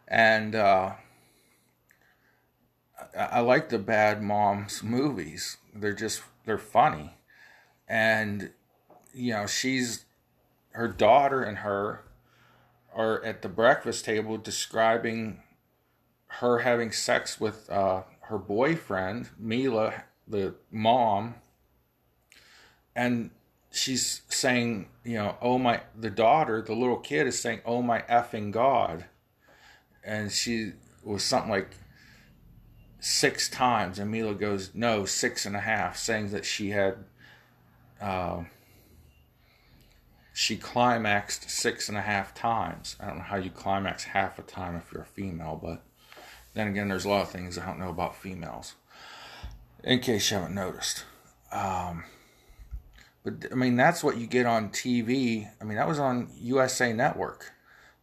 And 0.08 0.56
uh, 0.56 0.94
I, 3.18 3.24
I 3.24 3.40
like 3.42 3.70
the 3.70 3.80
Bad 3.80 4.22
Moms 4.22 4.82
movies. 4.82 5.58
They're 5.74 5.94
just 5.94 6.24
they're 6.46 6.58
funny, 6.58 7.14
and 7.88 8.52
you 9.14 9.34
know 9.34 9.48
she's 9.48 10.06
her 10.72 10.88
daughter 10.88 11.42
and 11.42 11.60
her 11.60 12.04
are 12.94 13.24
at 13.24 13.42
the 13.42 13.50
breakfast 13.50 14.06
table 14.06 14.38
describing 14.38 15.42
her 16.40 16.60
having 16.60 16.92
sex 16.92 17.40
with 17.40 17.70
uh, 17.70 18.04
her 18.22 18.38
boyfriend, 18.38 19.30
Mila, 19.38 20.04
the 20.28 20.56
mom, 20.72 21.36
and 22.96 23.30
she's 23.72 24.22
saying, 24.30 24.88
you 25.04 25.16
know, 25.16 25.36
oh 25.42 25.58
my, 25.58 25.82
the 25.98 26.10
daughter, 26.10 26.62
the 26.62 26.74
little 26.74 26.98
kid 26.98 27.28
is 27.28 27.40
saying, 27.40 27.62
oh 27.66 27.82
my 27.82 28.02
effing 28.02 28.52
God. 28.52 29.06
And 30.04 30.32
she 30.32 30.74
was 31.04 31.24
something 31.24 31.52
like 31.52 31.70
six 33.00 33.50
times. 33.50 34.00
And 34.00 34.12
Mila 34.12 34.36
goes, 34.36 34.72
no, 34.74 35.06
six 35.06 35.46
and 35.46 35.56
a 35.56 35.62
half, 35.62 35.98
saying 35.98 36.32
that 36.32 36.46
she 36.46 36.70
had, 36.70 36.98
uh, 38.02 38.44
she 40.34 40.58
climaxed 40.58 41.50
six 41.50 41.90
and 41.90 41.98
a 41.98 42.02
half 42.02 42.34
times. 42.34 42.96
I 43.00 43.08
don't 43.08 43.18
know 43.18 43.24
how 43.24 43.38
you 43.38 43.50
climax 43.50 44.04
half 44.04 44.40
a 44.40 44.44
time 44.44 44.76
if 44.76 44.92
you're 44.92 45.04
a 45.04 45.06
female, 45.06 45.60
but 45.62 45.84
then 46.54 46.68
again, 46.68 46.88
there's 46.88 47.06
a 47.06 47.10
lot 47.10 47.24
of 47.24 47.30
things 47.30 47.58
I 47.58 47.66
don't 47.66 47.80
know 47.80 47.90
about 47.90 48.16
females. 48.16 48.76
In 49.84 50.00
case 50.00 50.30
you 50.32 50.38
haven't 50.38 50.56
noticed. 50.56 51.04
Um, 51.52 52.06
but 53.24 53.46
I 53.52 53.56
mean, 53.56 53.76
that's 53.76 54.04
what 54.04 54.18
you 54.18 54.28
get 54.28 54.46
on 54.46 54.70
TV. 54.70 55.50
I 55.60 55.64
mean, 55.64 55.78
that 55.78 55.88
was 55.88 56.00
on 56.00 56.30
USA 56.40 56.94
Network. 56.94 57.52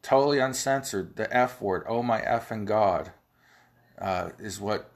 Totally 0.03 0.39
uncensored. 0.39 1.17
The 1.17 1.35
F 1.35 1.61
word, 1.61 1.85
oh 1.87 2.03
my 2.03 2.21
F 2.21 2.51
and 2.51 2.67
God, 2.67 3.13
uh, 3.99 4.31
is 4.39 4.61
what 4.61 4.91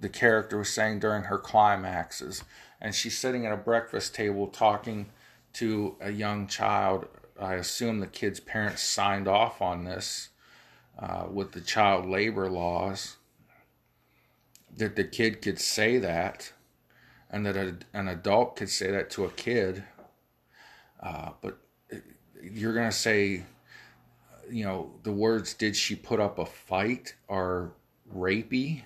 the 0.00 0.08
character 0.08 0.58
was 0.58 0.68
saying 0.68 1.00
during 1.00 1.24
her 1.24 1.38
climaxes. 1.38 2.44
And 2.80 2.94
she's 2.94 3.18
sitting 3.18 3.46
at 3.46 3.52
a 3.52 3.56
breakfast 3.56 4.14
table 4.14 4.48
talking 4.48 5.06
to 5.54 5.96
a 6.00 6.10
young 6.10 6.46
child. 6.46 7.06
I 7.40 7.54
assume 7.54 8.00
the 8.00 8.06
kid's 8.06 8.40
parents 8.40 8.82
signed 8.82 9.28
off 9.28 9.62
on 9.62 9.84
this 9.84 10.30
uh, 10.98 11.26
with 11.30 11.52
the 11.52 11.60
child 11.60 12.06
labor 12.06 12.48
laws. 12.50 13.16
that 14.76 14.96
the 14.96 15.04
kid 15.04 15.42
could 15.42 15.58
say 15.58 15.98
that, 15.98 16.52
and 17.30 17.44
that 17.46 17.56
a, 17.56 17.76
an 17.92 18.08
adult 18.08 18.56
could 18.56 18.70
say 18.70 18.90
that 18.90 19.10
to 19.10 19.24
a 19.24 19.30
kid. 19.30 19.84
Uh, 21.02 21.30
but 21.40 21.58
you're 22.42 22.74
gonna 22.74 22.92
say, 22.92 23.44
you 24.50 24.64
know, 24.64 24.92
the 25.02 25.12
words 25.12 25.54
"Did 25.54 25.76
she 25.76 25.96
put 25.96 26.20
up 26.20 26.38
a 26.38 26.46
fight?" 26.46 27.14
are 27.28 27.72
rapey. 28.14 28.82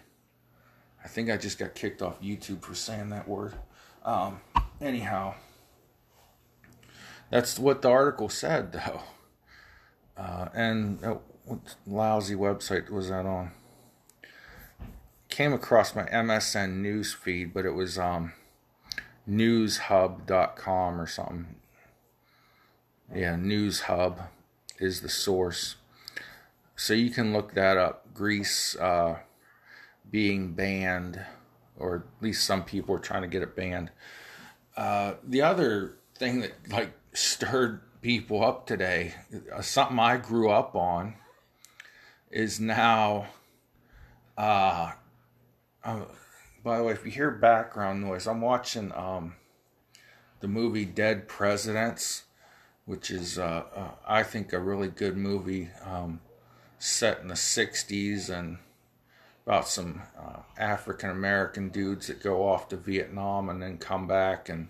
I 1.04 1.08
think 1.08 1.30
I 1.30 1.36
just 1.36 1.58
got 1.58 1.74
kicked 1.74 2.02
off 2.02 2.20
YouTube 2.22 2.62
for 2.62 2.74
saying 2.74 3.10
that 3.10 3.28
word. 3.28 3.54
Um, 4.04 4.40
anyhow, 4.80 5.34
that's 7.30 7.58
what 7.58 7.82
the 7.82 7.90
article 7.90 8.28
said, 8.28 8.72
though. 8.72 9.02
Uh, 10.16 10.48
and 10.54 11.04
uh, 11.04 11.16
what 11.44 11.76
lousy 11.86 12.34
website 12.34 12.90
was 12.90 13.08
that 13.08 13.26
on? 13.26 13.52
Came 15.28 15.52
across 15.52 15.94
my 15.94 16.04
MSN 16.04 16.76
news 16.76 17.12
feed, 17.12 17.54
but 17.54 17.64
it 17.64 17.72
was 17.72 17.98
um, 17.98 18.32
newshub.com 19.28 21.00
or 21.00 21.06
something. 21.06 21.54
Yeah, 23.14 23.34
Newshub 23.34 24.28
is 24.78 25.00
the 25.00 25.08
source. 25.08 25.76
So 26.76 26.94
you 26.94 27.10
can 27.10 27.32
look 27.32 27.54
that 27.54 27.76
up. 27.76 28.12
Grease 28.14 28.76
uh, 28.76 29.18
being 30.10 30.52
banned, 30.52 31.20
or 31.78 31.96
at 31.96 32.22
least 32.22 32.44
some 32.44 32.64
people 32.64 32.94
are 32.94 33.00
trying 33.00 33.22
to 33.22 33.28
get 33.28 33.42
it 33.42 33.54
banned. 33.54 33.90
Uh, 34.76 35.14
the 35.22 35.42
other 35.42 35.96
thing 36.16 36.40
that 36.40 36.52
like 36.70 36.92
stirred 37.12 37.80
people 38.00 38.44
up 38.44 38.66
today, 38.66 39.14
uh, 39.54 39.60
something 39.60 39.98
I 39.98 40.16
grew 40.16 40.50
up 40.50 40.74
on, 40.74 41.14
is 42.32 42.58
now. 42.58 43.26
Uh, 44.36 44.92
uh, 45.84 46.00
by 46.64 46.78
the 46.78 46.84
way, 46.84 46.92
if 46.92 47.04
you 47.04 47.10
hear 47.10 47.30
background 47.30 48.00
noise, 48.00 48.26
I'm 48.26 48.40
watching 48.40 48.92
um, 48.92 49.34
the 50.40 50.48
movie 50.48 50.84
Dead 50.84 51.28
Presidents, 51.28 52.22
which 52.86 53.10
is 53.10 53.38
uh, 53.38 53.64
uh, 53.74 53.90
I 54.06 54.22
think 54.22 54.52
a 54.52 54.58
really 54.58 54.88
good 54.88 55.16
movie 55.16 55.70
um, 55.84 56.20
set 56.78 57.20
in 57.20 57.28
the 57.28 57.34
'60s 57.34 58.30
and 58.30 58.58
about 59.46 59.68
some 59.68 60.02
uh, 60.18 60.40
African 60.56 61.10
American 61.10 61.68
dudes 61.68 62.06
that 62.06 62.22
go 62.22 62.48
off 62.48 62.68
to 62.68 62.76
Vietnam 62.76 63.48
and 63.48 63.60
then 63.60 63.76
come 63.76 64.06
back 64.06 64.48
and 64.48 64.68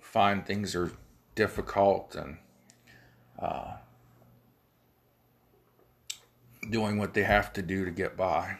find 0.00 0.44
things 0.44 0.74
are 0.74 0.92
difficult 1.34 2.14
and 2.14 2.38
uh, 3.38 3.76
doing 6.70 6.98
what 6.98 7.14
they 7.14 7.22
have 7.22 7.52
to 7.54 7.62
do 7.62 7.84
to 7.84 7.90
get 7.90 8.16
by. 8.16 8.58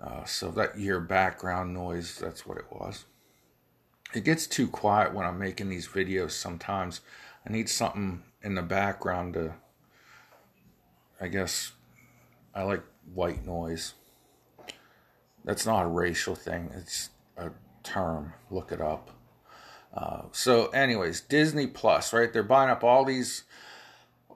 Uh, 0.00 0.24
so 0.24 0.50
that 0.50 0.78
your 0.78 1.00
background 1.00 1.72
noise, 1.72 2.18
that's 2.18 2.46
what 2.46 2.58
it 2.58 2.66
was. 2.70 3.06
It 4.14 4.24
gets 4.24 4.46
too 4.46 4.68
quiet 4.68 5.14
when 5.14 5.26
I'm 5.26 5.38
making 5.38 5.68
these 5.68 5.88
videos 5.88 6.32
sometimes. 6.32 7.00
I 7.46 7.52
need 7.52 7.68
something 7.68 8.22
in 8.42 8.54
the 8.54 8.62
background 8.62 9.34
to, 9.34 9.54
I 11.20 11.28
guess, 11.28 11.72
I 12.54 12.62
like 12.62 12.82
white 13.14 13.44
noise. 13.44 13.94
That's 15.44 15.66
not 15.66 15.84
a 15.84 15.88
racial 15.88 16.34
thing, 16.34 16.70
it's 16.76 17.10
a 17.36 17.50
term. 17.82 18.34
Look 18.50 18.72
it 18.72 18.80
up. 18.80 19.10
Uh, 19.94 20.22
so, 20.32 20.66
anyways, 20.68 21.22
Disney 21.22 21.66
Plus, 21.66 22.12
right? 22.12 22.32
They're 22.32 22.42
buying 22.42 22.70
up 22.70 22.84
all 22.84 23.04
these 23.04 23.44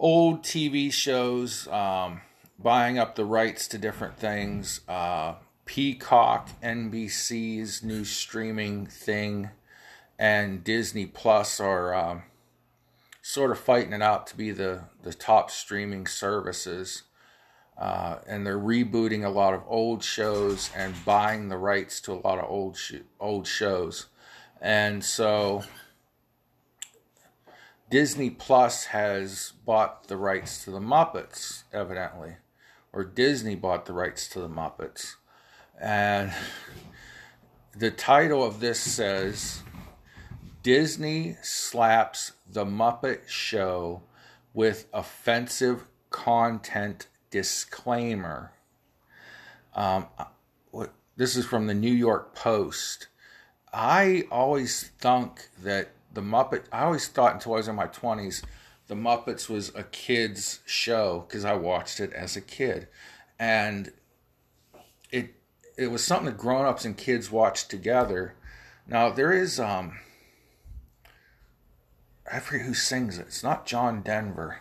old 0.00 0.42
TV 0.42 0.92
shows, 0.92 1.68
um, 1.68 2.22
buying 2.58 2.98
up 2.98 3.14
the 3.14 3.24
rights 3.24 3.68
to 3.68 3.78
different 3.78 4.16
things. 4.16 4.80
Uh, 4.88 5.34
Peacock, 5.66 6.48
NBC's 6.62 7.84
new 7.84 8.04
streaming 8.04 8.86
thing, 8.86 9.50
and 10.18 10.64
Disney 10.64 11.06
Plus 11.06 11.60
are 11.60 11.94
um, 11.94 12.22
sort 13.22 13.50
of 13.50 13.58
fighting 13.58 13.92
it 13.92 14.02
out 14.02 14.26
to 14.28 14.36
be 14.36 14.50
the, 14.50 14.84
the 15.02 15.14
top 15.14 15.50
streaming 15.50 16.06
services. 16.06 17.02
Uh, 17.78 18.18
and 18.26 18.46
they're 18.46 18.58
rebooting 18.58 19.24
a 19.24 19.30
lot 19.30 19.54
of 19.54 19.62
old 19.66 20.02
shows 20.02 20.70
and 20.76 20.94
buying 21.04 21.48
the 21.48 21.56
rights 21.56 22.00
to 22.00 22.12
a 22.12 22.20
lot 22.24 22.38
of 22.38 22.44
old 22.50 22.76
sh- 22.76 22.96
old 23.18 23.46
shows. 23.46 24.06
And 24.60 25.02
so 25.02 25.62
Disney 27.90 28.30
Plus 28.30 28.86
has 28.86 29.52
bought 29.66 30.06
the 30.06 30.16
rights 30.16 30.64
to 30.64 30.70
the 30.70 30.78
Muppets, 30.78 31.64
evidently, 31.72 32.36
or 32.92 33.02
Disney 33.02 33.56
bought 33.56 33.86
the 33.86 33.92
rights 33.92 34.28
to 34.28 34.40
the 34.40 34.48
Muppets. 34.48 35.14
And 35.80 36.32
the 37.76 37.90
title 37.90 38.44
of 38.44 38.60
this 38.60 38.78
says 38.78 39.62
Disney 40.62 41.36
slaps 41.42 42.32
the 42.48 42.64
Muppet 42.64 43.28
Show 43.28 44.02
with 44.54 44.86
offensive 44.92 45.88
content 46.10 47.08
disclaimer. 47.30 48.52
Um, 49.74 50.06
this 51.16 51.36
is 51.36 51.44
from 51.44 51.66
the 51.66 51.74
New 51.74 51.92
York 51.92 52.36
Post. 52.36 53.08
I 53.72 54.24
always 54.30 54.90
thunk 54.98 55.48
that 55.62 55.90
the 56.12 56.20
Muppet, 56.20 56.64
I 56.72 56.84
always 56.84 57.08
thought 57.08 57.34
until 57.34 57.54
I 57.54 57.56
was 57.56 57.68
in 57.68 57.76
my 57.76 57.86
20s, 57.86 58.42
the 58.88 58.94
Muppets 58.94 59.48
was 59.48 59.72
a 59.74 59.84
kid's 59.84 60.60
show 60.66 61.24
because 61.26 61.44
I 61.44 61.54
watched 61.54 62.00
it 62.00 62.12
as 62.12 62.36
a 62.36 62.40
kid. 62.40 62.88
And 63.38 63.92
it 65.10 65.34
it 65.76 65.88
was 65.88 66.04
something 66.04 66.26
that 66.26 66.36
grown 66.36 66.66
ups 66.66 66.84
and 66.84 66.96
kids 66.96 67.30
watched 67.30 67.70
together. 67.70 68.34
Now 68.86 69.10
there 69.10 69.32
is 69.32 69.60
um 69.60 69.98
I 72.30 72.40
forget 72.40 72.66
who 72.66 72.74
sings 72.74 73.18
it. 73.18 73.26
It's 73.28 73.42
not 73.42 73.66
John 73.66 74.02
Denver. 74.02 74.58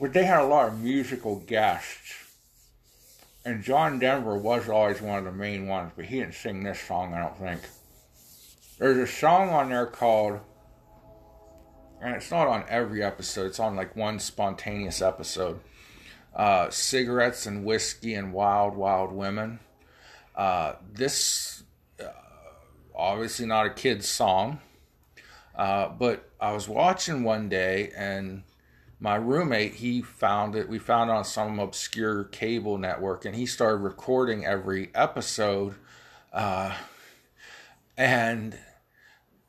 But 0.00 0.12
they 0.12 0.24
had 0.24 0.40
a 0.40 0.46
lot 0.46 0.68
of 0.68 0.80
musical 0.80 1.36
guests 1.36 2.26
and 3.46 3.62
John 3.62 4.00
Denver 4.00 4.36
was 4.36 4.68
always 4.68 5.00
one 5.00 5.20
of 5.20 5.24
the 5.24 5.30
main 5.30 5.68
ones, 5.68 5.92
but 5.94 6.06
he 6.06 6.18
didn't 6.18 6.34
sing 6.34 6.64
this 6.64 6.80
song, 6.80 7.14
I 7.14 7.20
don't 7.20 7.38
think. 7.38 7.60
There's 8.78 8.98
a 8.98 9.06
song 9.06 9.50
on 9.50 9.70
there 9.70 9.86
called, 9.86 10.40
and 12.02 12.14
it's 12.14 12.30
not 12.30 12.46
on 12.46 12.64
every 12.68 13.02
episode, 13.02 13.46
it's 13.46 13.60
on 13.60 13.74
like 13.76 13.96
one 13.96 14.18
spontaneous 14.18 15.00
episode 15.00 15.60
uh, 16.36 16.68
Cigarettes 16.68 17.46
and 17.46 17.64
Whiskey 17.64 18.14
and 18.14 18.32
Wild, 18.32 18.76
Wild 18.76 19.10
Women. 19.10 19.58
Uh, 20.34 20.74
this, 20.92 21.64
uh, 21.98 22.08
obviously 22.94 23.46
not 23.46 23.66
a 23.66 23.70
kid's 23.70 24.06
song, 24.06 24.60
uh, 25.56 25.88
but 25.88 26.30
I 26.38 26.52
was 26.52 26.68
watching 26.68 27.24
one 27.24 27.48
day 27.48 27.90
and 27.96 28.42
my 29.00 29.16
roommate 29.16 29.74
he 29.74 30.00
found 30.00 30.54
it 30.54 30.70
we 30.70 30.78
found 30.78 31.10
it 31.10 31.12
on 31.12 31.22
some 31.22 31.58
obscure 31.58 32.24
cable 32.24 32.78
network 32.78 33.26
and 33.26 33.36
he 33.36 33.44
started 33.44 33.76
recording 33.76 34.46
every 34.46 34.90
episode 34.94 35.74
uh, 36.32 36.74
and 37.94 38.58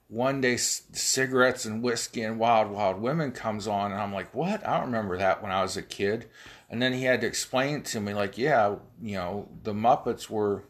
one 0.09 0.39
day 0.39 0.55
cigarettes 0.57 1.65
and 1.65 1.83
whiskey 1.83 2.21
and 2.21 2.39
wild 2.39 2.71
wild 2.71 3.01
women 3.01 3.31
comes 3.31 3.67
on 3.67 3.91
and 3.91 4.01
i'm 4.01 4.13
like 4.13 4.33
what 4.33 4.65
i 4.65 4.77
don't 4.77 4.85
remember 4.85 5.17
that 5.17 5.41
when 5.43 5.51
i 5.51 5.61
was 5.61 5.75
a 5.75 5.81
kid 5.81 6.27
and 6.69 6.81
then 6.81 6.93
he 6.93 7.03
had 7.03 7.21
to 7.21 7.27
explain 7.27 7.77
it 7.77 7.85
to 7.85 7.99
me 7.99 8.13
like 8.13 8.37
yeah 8.37 8.75
you 9.01 9.15
know 9.15 9.49
the 9.63 9.73
muppets 9.73 10.29
were 10.29 10.63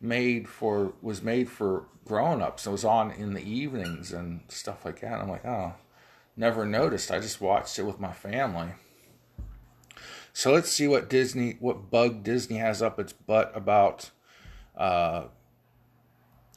made 0.00 0.48
for 0.48 0.92
was 1.00 1.22
made 1.22 1.48
for 1.48 1.86
grown-ups 2.04 2.66
it 2.66 2.70
was 2.70 2.84
on 2.84 3.10
in 3.12 3.32
the 3.32 3.48
evenings 3.48 4.12
and 4.12 4.40
stuff 4.48 4.84
like 4.84 5.00
that 5.00 5.12
and 5.12 5.22
i'm 5.22 5.28
like 5.28 5.46
oh 5.46 5.72
never 6.36 6.64
noticed. 6.66 7.10
I 7.10 7.18
just 7.18 7.40
watched 7.40 7.78
it 7.78 7.84
with 7.84 8.00
my 8.00 8.12
family. 8.12 8.68
So 10.32 10.52
let's 10.52 10.70
see 10.70 10.88
what 10.88 11.08
Disney, 11.08 11.56
what 11.60 11.90
bug 11.90 12.24
Disney 12.24 12.56
has 12.56 12.82
up 12.82 12.98
its 12.98 13.12
butt 13.12 13.52
about 13.54 14.10
uh, 14.76 15.24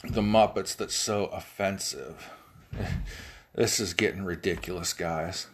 the 0.04 0.22
Muppets 0.22 0.76
that's 0.76 0.96
so 0.96 1.26
offensive. 1.26 2.32
this 3.56 3.80
is 3.80 3.94
getting 3.94 4.24
ridiculous, 4.24 4.94
guys. 4.94 5.48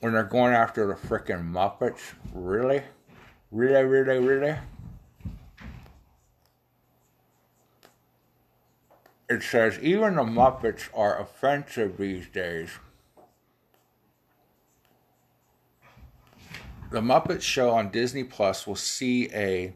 When 0.00 0.12
they're 0.12 0.24
going 0.24 0.54
after 0.54 0.86
the 0.86 0.94
freaking 0.94 1.50
Muppets, 1.50 2.14
really? 2.32 2.82
Really, 3.50 3.84
really, 3.84 4.18
really? 4.18 4.56
It 9.28 9.42
says 9.42 9.78
even 9.80 10.16
the 10.16 10.22
Muppets 10.22 10.88
are 10.94 11.18
offensive 11.18 11.96
these 11.96 12.26
days. 12.28 12.70
The 16.90 17.00
Muppet 17.00 17.40
Show 17.40 17.70
on 17.70 17.90
Disney 17.90 18.22
Plus 18.22 18.66
will 18.66 18.76
see 18.76 19.30
a 19.32 19.74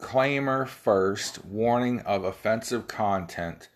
disclaimer 0.00 0.64
first 0.64 1.44
warning 1.44 2.00
of 2.00 2.24
offensive 2.24 2.88
content. 2.88 3.68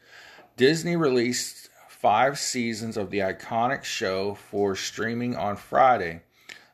Disney 0.56 0.96
released 0.96 1.68
five 1.86 2.38
seasons 2.38 2.96
of 2.96 3.10
the 3.10 3.18
iconic 3.18 3.84
show 3.84 4.34
for 4.34 4.74
streaming 4.74 5.36
on 5.36 5.54
Friday, 5.54 6.22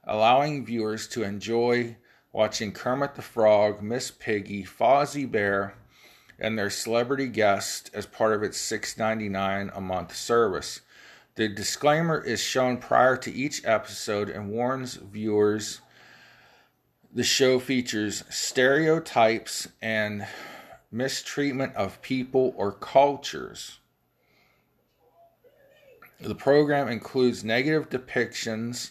allowing 0.04 0.64
viewers 0.64 1.08
to 1.08 1.24
enjoy 1.24 1.96
watching 2.32 2.70
Kermit 2.70 3.16
the 3.16 3.22
Frog, 3.22 3.82
Miss 3.82 4.12
Piggy, 4.12 4.62
Fozzie 4.64 5.30
Bear, 5.30 5.74
and 6.38 6.56
their 6.56 6.70
celebrity 6.70 7.26
guest 7.26 7.90
as 7.92 8.06
part 8.06 8.32
of 8.32 8.44
its 8.44 8.56
$6.99 8.56 9.76
a 9.76 9.80
month 9.80 10.14
service. 10.14 10.80
The 11.34 11.48
disclaimer 11.48 12.22
is 12.22 12.40
shown 12.40 12.76
prior 12.76 13.16
to 13.16 13.32
each 13.32 13.64
episode 13.64 14.30
and 14.30 14.50
warns 14.50 14.94
viewers 14.94 15.80
the 17.12 17.24
show 17.24 17.58
features 17.58 18.24
stereotypes 18.30 19.68
and 19.82 20.26
mistreatment 20.92 21.74
of 21.74 22.00
people 22.02 22.54
or 22.56 22.72
cultures. 22.72 23.78
The 26.20 26.34
program 26.34 26.88
includes 26.88 27.42
negative 27.42 27.88
depictions 27.88 28.90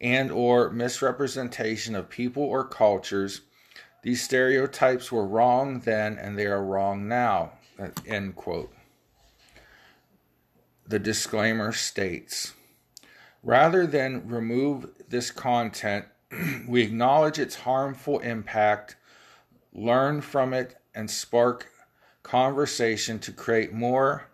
and 0.00 0.30
or 0.30 0.70
misrepresentation 0.70 1.94
of 1.94 2.08
people 2.08 2.42
or 2.42 2.64
cultures. 2.64 3.42
These 4.02 4.22
stereotypes 4.22 5.10
were 5.10 5.26
wrong 5.26 5.80
then 5.80 6.18
and 6.18 6.38
they 6.38 6.46
are 6.46 6.62
wrong 6.62 7.08
now. 7.08 7.52
Uh, 7.78 7.88
end 8.06 8.36
quote. 8.36 8.72
The 10.86 10.98
disclaimer 10.98 11.72
states 11.72 12.52
Rather 13.44 13.86
than 13.86 14.26
remove 14.26 14.88
this 15.10 15.30
content, 15.30 16.06
we 16.68 16.82
acknowledge 16.82 17.38
its 17.38 17.56
harmful 17.56 18.18
impact, 18.20 18.96
learn 19.72 20.20
from 20.20 20.52
it, 20.52 20.76
and 20.94 21.10
spark 21.10 21.68
conversation 22.22 23.18
to 23.18 23.32
create 23.32 23.72
more 23.72 24.28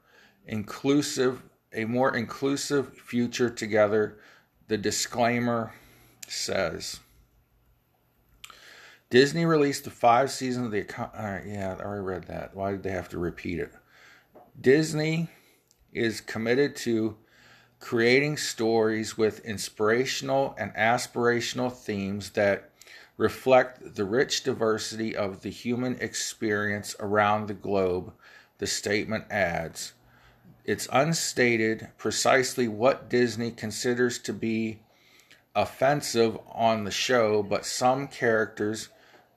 inclusive 0.46 1.42
a 1.72 1.84
more 1.84 2.16
inclusive 2.16 2.96
future 2.96 3.48
together 3.48 4.18
the 4.66 4.76
disclaimer 4.76 5.72
says 6.26 6.98
Disney 9.10 9.44
released 9.44 9.84
the 9.84 9.90
five 9.90 10.30
seasons 10.30 10.66
of 10.66 10.72
the. 10.72 10.86
Uh, 10.96 11.40
yeah, 11.44 11.76
I 11.78 11.82
already 11.82 12.02
read 12.02 12.24
that. 12.28 12.54
Why 12.54 12.70
did 12.70 12.84
they 12.84 12.92
have 12.92 13.08
to 13.08 13.18
repeat 13.18 13.58
it? 13.58 13.72
Disney 14.58 15.28
is 15.92 16.20
committed 16.20 16.76
to 16.76 17.16
creating 17.80 18.36
stories 18.36 19.16
with 19.16 19.44
inspirational 19.44 20.54
and 20.58 20.72
aspirational 20.74 21.72
themes 21.72 22.30
that 22.30 22.70
reflect 23.16 23.96
the 23.96 24.04
rich 24.04 24.44
diversity 24.44 25.16
of 25.16 25.42
the 25.42 25.50
human 25.50 25.96
experience 26.00 26.94
around 27.00 27.48
the 27.48 27.54
globe, 27.54 28.12
the 28.58 28.66
statement 28.66 29.24
adds. 29.30 29.94
It's 30.64 30.88
unstated 30.92 31.88
precisely 31.98 32.68
what 32.68 33.08
Disney 33.08 33.50
considers 33.50 34.18
to 34.20 34.32
be 34.32 34.80
offensive 35.54 36.38
on 36.52 36.84
the 36.84 36.90
show, 36.90 37.42
but 37.42 37.66
some 37.66 38.06
characters 38.06 38.88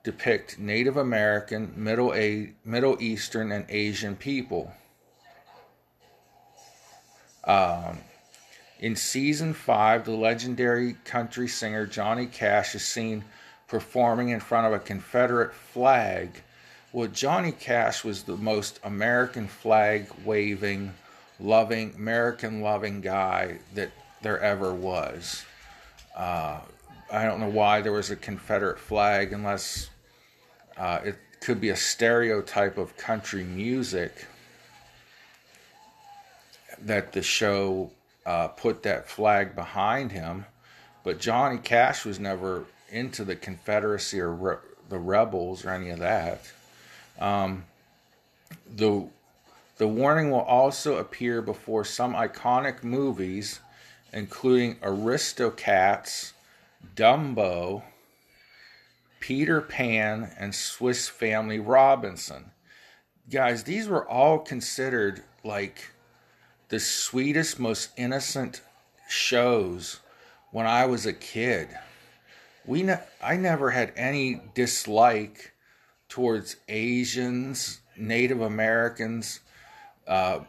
depict 0.04 0.58
Native 0.58 0.96
American, 0.96 1.72
Middle, 1.76 2.14
A- 2.14 2.52
Middle 2.64 2.96
Eastern, 3.00 3.50
and 3.50 3.64
Asian 3.68 4.16
people. 4.16 4.72
Um, 7.44 7.98
in 8.84 8.94
season 8.94 9.54
five, 9.54 10.04
the 10.04 10.12
legendary 10.12 10.92
country 11.06 11.48
singer 11.48 11.86
Johnny 11.86 12.26
Cash 12.26 12.74
is 12.74 12.84
seen 12.84 13.24
performing 13.66 14.28
in 14.28 14.40
front 14.40 14.66
of 14.66 14.74
a 14.74 14.78
Confederate 14.78 15.54
flag. 15.54 16.42
Well, 16.92 17.08
Johnny 17.08 17.52
Cash 17.52 18.04
was 18.04 18.24
the 18.24 18.36
most 18.36 18.80
American 18.84 19.48
flag 19.48 20.08
waving, 20.22 20.92
loving, 21.40 21.94
American 21.96 22.60
loving 22.60 23.00
guy 23.00 23.56
that 23.72 23.90
there 24.20 24.38
ever 24.38 24.74
was. 24.74 25.46
Uh, 26.14 26.60
I 27.10 27.24
don't 27.24 27.40
know 27.40 27.48
why 27.48 27.80
there 27.80 27.90
was 27.90 28.10
a 28.10 28.16
Confederate 28.16 28.78
flag 28.78 29.32
unless 29.32 29.88
uh, 30.76 31.00
it 31.02 31.16
could 31.40 31.58
be 31.58 31.70
a 31.70 31.76
stereotype 31.76 32.76
of 32.76 32.98
country 32.98 33.44
music 33.44 34.26
that 36.82 37.12
the 37.12 37.22
show 37.22 37.90
uh, 38.26 38.48
put 38.48 38.82
that 38.82 39.08
flag 39.08 39.54
behind 39.54 40.12
him. 40.12 40.46
But 41.02 41.18
Johnny 41.20 41.58
Cash 41.58 42.04
was 42.04 42.18
never 42.18 42.64
into 42.90 43.24
the 43.24 43.36
Confederacy 43.36 44.20
or 44.20 44.32
re- 44.32 44.56
the 44.88 44.98
rebels 44.98 45.64
or 45.64 45.70
any 45.70 45.90
of 45.90 45.98
that. 45.98 46.40
Um, 47.18 47.64
the 48.74 49.08
the 49.76 49.88
warning 49.88 50.30
will 50.30 50.40
also 50.40 50.98
appear 50.98 51.42
before 51.42 51.84
some 51.84 52.14
iconic 52.14 52.84
movies, 52.84 53.58
including 54.12 54.76
Aristocats, 54.76 56.32
Dumbo, 56.94 57.82
Peter 59.18 59.60
Pan, 59.60 60.30
and 60.38 60.54
Swiss 60.54 61.08
Family 61.08 61.58
Robinson. 61.58 62.52
Guys, 63.28 63.64
these 63.64 63.88
were 63.88 64.08
all 64.08 64.38
considered 64.38 65.24
like 65.42 65.90
the 66.68 66.80
sweetest, 66.80 67.58
most 67.58 67.90
innocent 67.96 68.60
shows 69.08 70.00
when 70.50 70.66
I 70.66 70.86
was 70.86 71.06
a 71.06 71.12
kid. 71.12 71.68
We 72.66 72.82
ne- 72.82 73.02
I 73.22 73.36
never 73.36 73.70
had 73.70 73.92
any 73.96 74.40
dislike 74.54 75.52
towards 76.08 76.56
Asians, 76.68 77.80
Native 77.96 78.40
Americans, 78.40 79.40
uh, 80.06 80.40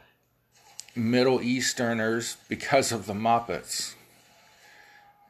Middle 0.96 1.42
Easterners 1.42 2.38
because 2.48 2.92
of 2.92 3.06
the 3.06 3.14
Muppets. 3.14 3.96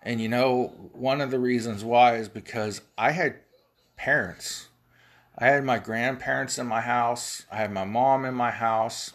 And 0.04 0.22
you 0.22 0.30
know, 0.30 0.68
one 0.94 1.22
of 1.22 1.32
the 1.32 1.40
reasons 1.40 1.84
why 1.84 2.18
is 2.18 2.30
because 2.30 2.82
I 2.98 3.12
had 3.12 3.38
parents. 3.98 4.68
I 5.38 5.48
had 5.48 5.64
my 5.66 5.80
grandparents 5.80 6.60
in 6.60 6.68
my 6.68 6.82
house, 6.82 7.44
I 7.52 7.58
had 7.58 7.72
my 7.72 7.84
mom 7.84 8.24
in 8.26 8.36
my 8.36 8.52
house. 8.52 9.14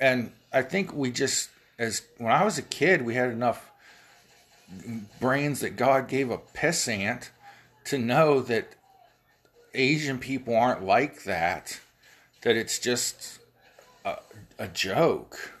And 0.00 0.32
I 0.52 0.62
think 0.62 0.92
we 0.94 1.10
just, 1.10 1.50
as 1.78 2.02
when 2.18 2.32
I 2.32 2.44
was 2.44 2.58
a 2.58 2.62
kid, 2.62 3.02
we 3.02 3.14
had 3.14 3.30
enough 3.30 3.70
brains 5.20 5.60
that 5.60 5.76
God 5.76 6.08
gave 6.08 6.30
a 6.30 6.38
pissant 6.38 7.30
to 7.84 7.98
know 7.98 8.40
that 8.40 8.74
Asian 9.74 10.18
people 10.18 10.56
aren't 10.56 10.84
like 10.84 11.24
that, 11.24 11.80
that 12.42 12.56
it's 12.56 12.78
just 12.78 13.38
a, 14.04 14.18
a 14.58 14.68
joke. 14.68 15.52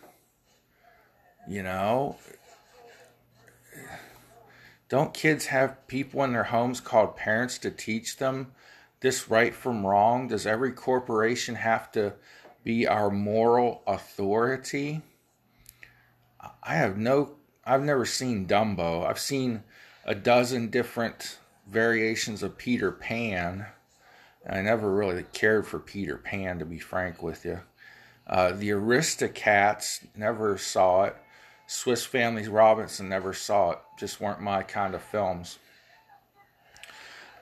You 1.48 1.62
know? 1.62 2.16
Don't 4.88 5.12
kids 5.12 5.46
have 5.46 5.86
people 5.86 6.24
in 6.24 6.32
their 6.32 6.44
homes 6.44 6.80
called 6.80 7.16
parents 7.16 7.58
to 7.58 7.70
teach 7.70 8.16
them 8.16 8.52
this 9.00 9.28
right 9.30 9.54
from 9.54 9.86
wrong? 9.86 10.28
Does 10.28 10.46
every 10.46 10.72
corporation 10.72 11.56
have 11.56 11.92
to 11.92 12.14
be 12.64 12.86
our 12.86 13.10
moral 13.10 13.82
authority? 13.86 15.02
I 16.62 16.74
have 16.74 16.96
no, 16.96 17.36
I've 17.64 17.82
never 17.82 18.04
seen 18.04 18.46
Dumbo. 18.46 19.06
I've 19.06 19.18
seen 19.18 19.64
a 20.04 20.14
dozen 20.14 20.68
different 20.70 21.38
variations 21.66 22.42
of 22.42 22.58
Peter 22.58 22.92
Pan. 22.92 23.66
I 24.48 24.62
never 24.62 24.92
really 24.92 25.24
cared 25.32 25.66
for 25.66 25.78
Peter 25.78 26.16
Pan, 26.16 26.58
to 26.58 26.64
be 26.64 26.78
frank 26.78 27.22
with 27.22 27.44
you. 27.44 27.60
Uh, 28.26 28.52
the 28.52 28.70
Aristocats, 28.70 30.06
never 30.16 30.58
saw 30.58 31.04
it. 31.04 31.16
Swiss 31.66 32.04
Family 32.06 32.48
Robinson, 32.48 33.08
never 33.08 33.34
saw 33.34 33.72
it. 33.72 33.78
Just 33.98 34.20
weren't 34.20 34.40
my 34.40 34.62
kind 34.62 34.94
of 34.94 35.02
films. 35.02 35.58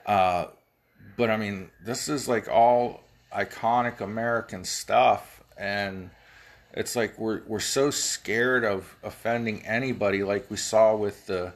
Uh, 0.05 0.45
but 1.15 1.29
I 1.29 1.37
mean, 1.37 1.69
this 1.83 2.09
is 2.09 2.27
like 2.27 2.49
all 2.49 3.01
iconic 3.33 4.01
American 4.01 4.63
stuff, 4.63 5.43
and 5.57 6.09
it's 6.73 6.95
like 6.95 7.17
we're 7.17 7.41
we're 7.47 7.59
so 7.59 7.89
scared 7.89 8.63
of 8.63 8.95
offending 9.03 9.65
anybody, 9.65 10.23
like 10.23 10.49
we 10.49 10.57
saw 10.57 10.95
with 10.95 11.27
the 11.27 11.53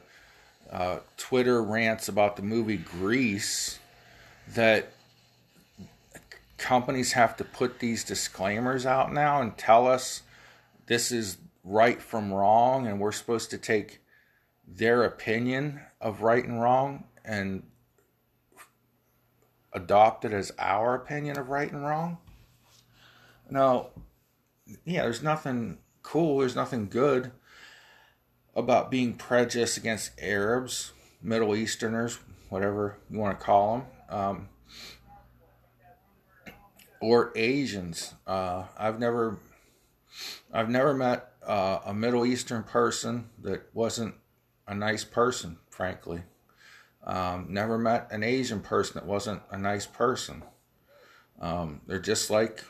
uh, 0.70 0.98
Twitter 1.16 1.62
rants 1.62 2.08
about 2.08 2.36
the 2.36 2.42
movie 2.42 2.78
Grease, 2.78 3.78
that 4.54 4.92
companies 6.58 7.12
have 7.12 7.36
to 7.36 7.44
put 7.44 7.78
these 7.80 8.04
disclaimers 8.04 8.86
out 8.86 9.12
now 9.12 9.42
and 9.42 9.56
tell 9.58 9.86
us 9.86 10.22
this 10.86 11.10
is 11.12 11.36
right 11.64 12.00
from 12.00 12.32
wrong, 12.32 12.86
and 12.86 13.00
we're 13.00 13.12
supposed 13.12 13.50
to 13.50 13.58
take 13.58 14.00
their 14.66 15.04
opinion 15.04 15.80
of 16.00 16.22
right 16.22 16.44
and 16.44 16.60
wrong 16.60 17.04
and 17.24 17.62
adopt 19.72 20.24
it 20.24 20.32
as 20.32 20.52
our 20.58 20.94
opinion 20.94 21.38
of 21.38 21.48
right 21.48 21.70
and 21.70 21.84
wrong. 21.84 22.18
Now, 23.50 23.88
yeah, 24.84 25.02
there's 25.02 25.22
nothing 25.22 25.78
cool, 26.02 26.38
there's 26.38 26.56
nothing 26.56 26.88
good 26.88 27.32
about 28.54 28.90
being 28.90 29.14
prejudiced 29.14 29.76
against 29.76 30.12
Arabs, 30.20 30.92
Middle 31.22 31.54
Easterners, 31.56 32.18
whatever 32.48 32.98
you 33.10 33.18
want 33.18 33.38
to 33.38 33.44
call 33.44 33.86
them, 34.08 34.18
um, 34.18 34.48
or 37.00 37.32
Asians. 37.34 38.14
Uh, 38.26 38.64
I've 38.76 38.98
never, 38.98 39.38
I've 40.52 40.68
never 40.68 40.94
met 40.94 41.32
uh, 41.46 41.80
a 41.86 41.94
Middle 41.94 42.26
Eastern 42.26 42.62
person 42.62 43.30
that 43.42 43.68
wasn't 43.72 44.14
a 44.66 44.74
nice 44.74 45.04
person, 45.04 45.58
frankly. 45.70 46.22
Um, 47.04 47.46
never 47.50 47.78
met 47.78 48.08
an 48.10 48.22
Asian 48.22 48.60
person 48.60 48.94
that 48.94 49.06
wasn't 49.06 49.42
a 49.50 49.58
nice 49.58 49.86
person. 49.86 50.44
Um, 51.40 51.80
they're 51.86 51.98
just 51.98 52.30
like 52.30 52.64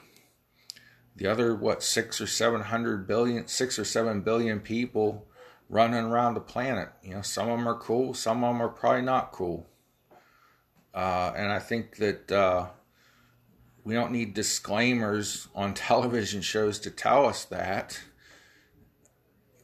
the 1.15 1.27
other 1.27 1.55
what 1.55 1.83
six 1.83 2.21
or 2.21 2.27
seven 2.27 2.63
hundred 2.63 3.07
billion, 3.07 3.47
six 3.47 3.79
or 3.79 3.85
seven 3.85 4.23
billion 4.23 4.61
people 4.61 5.27
running 5.69 6.05
around 6.05 6.35
the 6.35 6.41
planet. 6.41 6.91
You 7.03 7.15
know, 7.15 7.23
some 7.23 7.49
of 7.49 7.59
them 7.59 7.69
are 7.69 7.79
cool, 7.79 8.15
some 8.15 8.43
of 8.43 8.55
them 8.55 8.63
are 8.63 8.69
probably 8.69 9.03
not 9.03 9.33
cool. 9.33 9.67
Uh, 10.95 11.33
and 11.35 11.51
I 11.51 11.59
think 11.59 11.97
that 11.97 12.31
uh, 12.31 12.69
we 13.85 13.95
don't 13.95 14.13
need 14.13 14.35
disclaimers 14.35 15.49
on 15.55 15.75
television 15.75 16.43
shows 16.43 16.79
to 16.81 16.91
tell 16.91 17.27
us 17.27 17.45
that. 17.47 18.01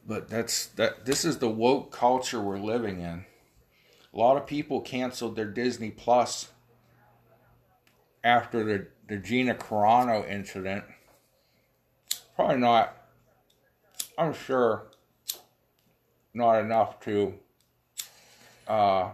But 0.05 0.29
that's 0.29 0.67
that. 0.67 1.05
This 1.05 1.23
is 1.23 1.37
the 1.37 1.49
woke 1.49 1.91
culture 1.91 2.41
we're 2.41 2.57
living 2.57 3.01
in. 3.01 3.25
A 4.13 4.17
lot 4.17 4.37
of 4.37 4.47
people 4.47 4.81
canceled 4.81 5.35
their 5.35 5.45
Disney 5.45 5.91
Plus 5.91 6.49
after 8.23 8.63
the, 8.63 8.87
the 9.07 9.17
Gina 9.17 9.53
Carano 9.53 10.27
incident. 10.27 10.83
Probably 12.35 12.57
not, 12.57 12.95
I'm 14.17 14.33
sure, 14.33 14.87
not 16.33 16.59
enough 16.59 16.99
to 17.01 17.33
uh, 18.67 19.09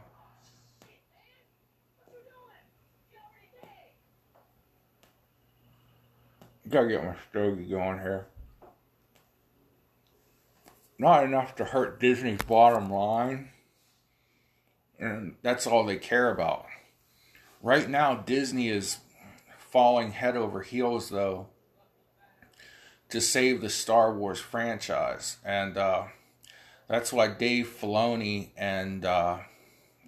gotta 6.70 6.88
get 6.88 7.04
my 7.04 7.16
stogie 7.30 7.66
going 7.66 8.00
here. 8.00 8.28
Not 10.98 11.26
enough 11.26 11.56
to 11.56 11.66
hurt 11.66 12.00
Disney's 12.00 12.42
bottom 12.42 12.90
line 12.90 13.50
and 15.00 15.36
that's 15.42 15.68
all 15.68 15.86
they 15.86 15.98
care 15.98 16.32
about. 16.32 16.66
Right 17.62 17.90
now, 17.90 18.16
Disney 18.16 18.70
is 18.70 18.98
falling 19.58 20.12
head 20.12 20.38
over 20.38 20.62
heels, 20.62 21.10
though, 21.10 21.48
to 23.10 23.20
save 23.20 23.62
the 23.62 23.70
Star 23.70 24.14
Wars 24.14 24.40
franchise, 24.40 25.38
and 25.44 25.78
uh, 25.78 26.04
that's 26.88 27.12
why 27.12 27.28
Dave 27.28 27.68
Filoni 27.68 28.50
and 28.56 29.06
uh, 29.06 29.40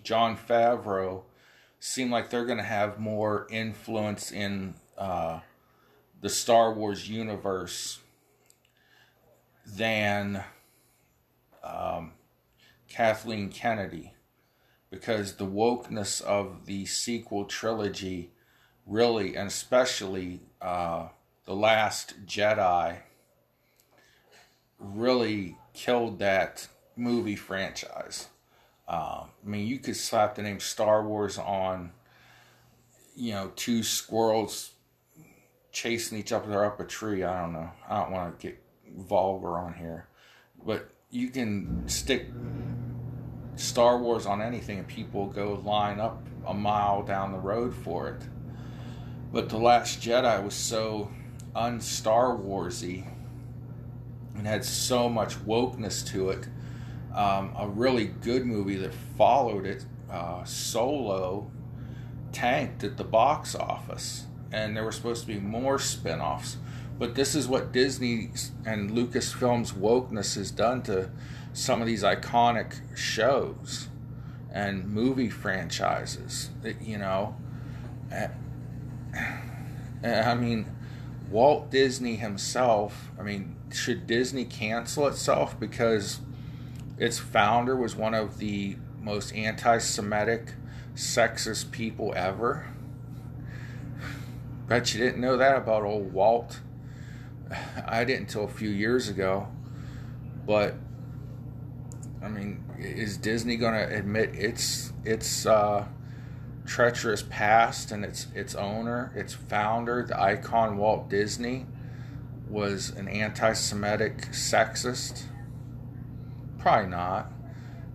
Jon 0.04 0.38
Favreau 0.38 1.24
seem 1.80 2.12
like 2.12 2.30
they're 2.30 2.46
going 2.46 2.58
to 2.58 2.64
have 2.64 3.00
more 3.00 3.48
influence 3.50 4.32
in 4.32 4.74
uh, 4.98 5.40
the 6.22 6.30
Star 6.30 6.74
Wars 6.74 7.10
universe 7.10 8.00
than 9.66 10.44
um, 11.64 12.14
Kathleen 12.88 13.50
Kennedy 13.50 14.14
because 14.90 15.34
the 15.34 15.46
wokeness 15.46 16.22
of 16.22 16.66
the 16.66 16.86
sequel 16.86 17.46
trilogy 17.46 18.32
really, 18.86 19.36
and 19.36 19.48
especially 19.48 20.42
uh, 20.62 21.10
The 21.46 21.54
Last 21.54 22.26
Jedi, 22.26 23.00
really 24.80 25.58
killed 25.74 26.20
that 26.20 26.68
movie 26.96 27.36
franchise. 27.36 28.28
Uh, 28.88 29.26
I 29.26 29.48
mean, 29.48 29.68
you 29.68 29.80
could 29.80 29.98
slap 29.98 30.36
the 30.36 30.42
name 30.42 30.60
Star 30.60 31.06
Wars 31.06 31.38
on, 31.38 31.92
you 33.16 33.34
know, 33.34 33.52
two 33.56 33.84
squirrels 33.84 34.72
chasing 35.72 36.18
each 36.18 36.32
other 36.32 36.64
up 36.64 36.80
a 36.80 36.86
tree. 36.86 37.24
I 37.24 37.42
don't 37.42 37.54
know. 37.54 37.70
I 37.90 38.00
don't 38.02 38.12
want 38.12 38.40
to 38.40 38.48
get 38.48 38.64
vulgar 38.98 39.58
on 39.58 39.74
here. 39.74 40.08
But 40.66 40.90
you 41.12 41.30
can 41.30 41.88
stick 41.88 42.28
Star 43.60 43.98
Wars 43.98 44.26
on 44.26 44.42
anything, 44.42 44.80
and 44.80 44.88
people 44.88 45.28
go 45.28 45.62
line 45.66 46.00
up 46.00 46.26
a 46.46 46.54
mile 46.54 47.04
down 47.04 47.32
the 47.32 47.38
road 47.38 47.74
for 47.74 48.10
it. 48.10 48.22
But 49.32 49.50
The 49.50 49.58
Last 49.58 50.02
Jedi 50.02 50.44
was 50.44 50.54
so 50.54 51.12
un-Star 51.56 52.36
Warsy 52.36 53.06
and 54.36 54.48
had 54.48 54.64
so 54.64 55.10
much 55.10 55.36
wokeness 55.46 56.06
to 56.08 56.30
it. 56.30 56.48
Um, 57.14 57.54
a 57.58 57.68
really 57.68 58.06
good 58.06 58.46
movie 58.46 58.76
that 58.78 58.94
followed 58.94 59.66
it, 59.66 59.86
uh, 60.10 60.44
Solo, 60.44 61.52
tanked 62.32 62.84
at 62.84 62.98
the 62.98 63.04
box 63.04 63.56
office, 63.56 64.26
and 64.52 64.78
there 64.78 64.84
were 64.84 64.92
supposed 64.92 65.22
to 65.22 65.28
be 65.28 65.40
more 65.40 65.80
spin-offs. 65.80 66.58
But 67.00 67.16
this 67.16 67.36
is 67.36 67.48
what 67.48 67.72
Disney 67.72 68.32
and 68.66 68.92
Lucasfilm's 68.92 69.72
wokeness 69.72 70.36
has 70.36 70.52
done 70.52 70.84
to 70.84 71.10
some 71.58 71.82
of 71.82 71.88
these 71.88 72.04
iconic 72.04 72.82
shows 72.96 73.88
and 74.54 74.88
movie 74.88 75.28
franchises 75.30 76.52
that 76.62 76.80
you 76.84 77.00
know 77.00 77.36
eh, 78.12 78.28
eh, 80.04 80.22
I 80.22 80.36
mean 80.36 80.68
Walt 81.32 81.72
Disney 81.72 82.18
himself 82.18 83.10
I 83.20 83.24
mean 83.24 83.56
should 83.74 84.06
Disney 84.06 84.46
cancel 84.46 85.08
itself 85.08 85.60
because 85.60 86.20
its 87.00 87.18
founder 87.18 87.76
was 87.76 87.96
one 87.96 88.14
of 88.14 88.38
the 88.38 88.78
most 89.02 89.34
anti-Semitic 89.34 90.54
sexist 90.94 91.72
people 91.72 92.14
ever? 92.16 92.68
Bet 94.68 94.94
you 94.94 95.04
didn't 95.04 95.22
know 95.22 95.38
that 95.38 95.56
about 95.58 95.84
old 95.84 96.14
Walt. 96.14 96.60
I 97.86 98.04
didn't 98.04 98.22
until 98.22 98.44
a 98.44 98.48
few 98.48 98.70
years 98.70 99.10
ago. 99.10 99.48
But 100.46 100.76
I 102.22 102.30
mean, 102.30 102.64
is 102.80 103.18
Disney 103.18 103.58
going 103.58 103.74
to 103.74 103.96
admit 103.96 104.36
its 104.36 104.92
its 105.06 105.46
uh, 105.46 105.88
treacherous 106.66 107.24
past 107.24 107.92
and 107.92 108.04
its 108.04 108.28
its 108.34 108.56
owner, 108.56 109.12
its 109.16 109.34
founder, 109.34 110.04
the 110.04 110.20
icon 110.20 110.78
Walt 110.78 111.10
Disney, 111.10 111.66
was 112.50 112.90
an 112.90 113.08
anti-Semitic 113.08 114.30
sexist? 114.32 115.24
Probably 116.58 116.90
not. 116.90 117.32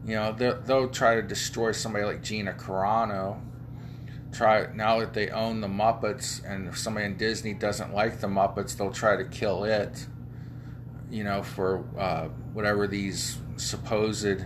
You 0.06 0.16
know, 0.16 0.32
they'll 0.32 0.88
try 0.88 1.16
to 1.16 1.22
destroy 1.22 1.72
somebody 1.72 2.04
like 2.04 2.22
Gina 2.22 2.54
Carano. 2.54 3.40
Try 4.32 4.66
now 4.74 4.98
that 5.00 5.12
they 5.12 5.28
own 5.28 5.61
the 5.61 5.68
Muppets, 5.68 6.42
and 6.44 6.68
if 6.68 6.78
somebody 6.78 7.06
in 7.06 7.16
Disney 7.16 7.54
doesn't 7.54 7.92
like 7.92 8.20
the 8.20 8.26
Muppets, 8.28 8.76
they'll 8.76 8.90
try 8.90 9.16
to 9.16 9.24
kill 9.24 9.64
it. 9.64 10.06
You 11.11 11.24
know, 11.24 11.42
for 11.42 11.85
uh, 11.98 12.28
whatever 12.54 12.87
these 12.87 13.38
supposed 13.62 14.44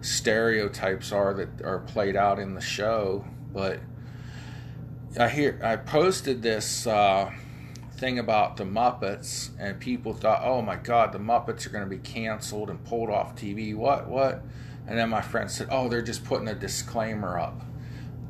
stereotypes 0.00 1.12
are 1.12 1.34
that 1.34 1.62
are 1.62 1.80
played 1.80 2.16
out 2.16 2.38
in 2.38 2.54
the 2.54 2.60
show. 2.60 3.24
But 3.52 3.80
I 5.18 5.28
hear 5.28 5.60
I 5.62 5.76
posted 5.76 6.42
this 6.42 6.86
uh, 6.86 7.30
thing 7.96 8.18
about 8.18 8.56
the 8.56 8.64
Muppets, 8.64 9.50
and 9.58 9.80
people 9.80 10.12
thought, 10.12 10.42
"Oh 10.42 10.62
my 10.62 10.76
God, 10.76 11.12
the 11.12 11.18
Muppets 11.18 11.66
are 11.66 11.70
going 11.70 11.84
to 11.84 11.90
be 11.90 11.98
canceled 11.98 12.70
and 12.70 12.82
pulled 12.84 13.10
off 13.10 13.34
TV." 13.34 13.74
What? 13.74 14.08
What? 14.08 14.42
And 14.86 14.98
then 14.98 15.10
my 15.10 15.22
friend 15.22 15.50
said, 15.50 15.68
"Oh, 15.70 15.88
they're 15.88 16.02
just 16.02 16.24
putting 16.24 16.48
a 16.48 16.54
disclaimer 16.54 17.38
up. 17.38 17.62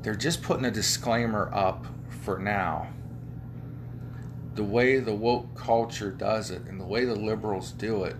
They're 0.02 0.14
just 0.14 0.42
putting 0.42 0.64
a 0.64 0.70
disclaimer 0.70 1.50
up 1.52 1.86
for 2.08 2.38
now." 2.38 2.88
The 4.54 4.64
way 4.64 4.98
the 5.00 5.14
woke 5.14 5.54
culture 5.54 6.10
does 6.10 6.50
it, 6.50 6.62
and 6.62 6.80
the 6.80 6.86
way 6.86 7.04
the 7.04 7.14
liberals 7.14 7.72
do 7.72 8.04
it, 8.04 8.16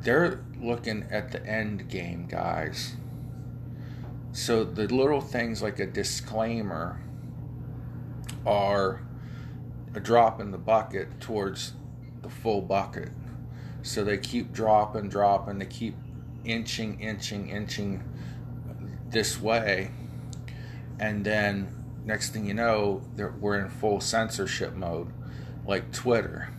they're 0.00 0.44
looking 0.60 1.06
at 1.10 1.32
the 1.32 1.44
end 1.46 1.88
game, 1.88 2.26
guys. 2.26 2.96
So 4.32 4.64
the 4.64 4.86
little 4.88 5.20
things 5.20 5.62
like 5.62 5.78
a 5.78 5.86
disclaimer 5.86 7.00
are 8.44 9.02
a 9.94 10.00
drop 10.00 10.40
in 10.40 10.50
the 10.50 10.58
bucket 10.58 11.20
towards 11.20 11.72
the 12.22 12.28
full 12.28 12.60
bucket. 12.60 13.10
So 13.82 14.04
they 14.04 14.18
keep 14.18 14.52
dropping, 14.52 15.08
dropping, 15.08 15.58
they 15.58 15.66
keep 15.66 15.94
inching, 16.44 17.00
inching, 17.00 17.48
inching 17.48 18.02
this 19.08 19.40
way. 19.40 19.90
And 20.98 21.24
then 21.24 21.84
next 22.04 22.30
thing 22.30 22.46
you 22.46 22.54
know, 22.54 23.02
we're 23.40 23.58
in 23.58 23.68
full 23.68 24.00
censorship 24.00 24.74
mode, 24.74 25.12
like 25.66 25.92
Twitter 25.92 26.50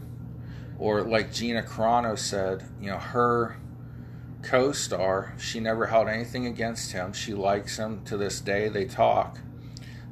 or 0.80 1.02
like 1.02 1.34
Gina 1.34 1.64
Carano 1.64 2.18
said, 2.18 2.64
you 2.80 2.90
know, 2.90 2.98
her 2.98 3.58
co-star, 4.42 5.34
she 5.38 5.60
never 5.60 5.88
held 5.88 6.08
anything 6.08 6.46
against 6.46 6.92
him. 6.92 7.14
She 7.14 7.34
likes 7.34 7.78
him 7.78 8.04
to 8.06 8.18
this 8.18 8.40
day. 8.40 8.70
They 8.70 8.86
talk, 8.86 9.40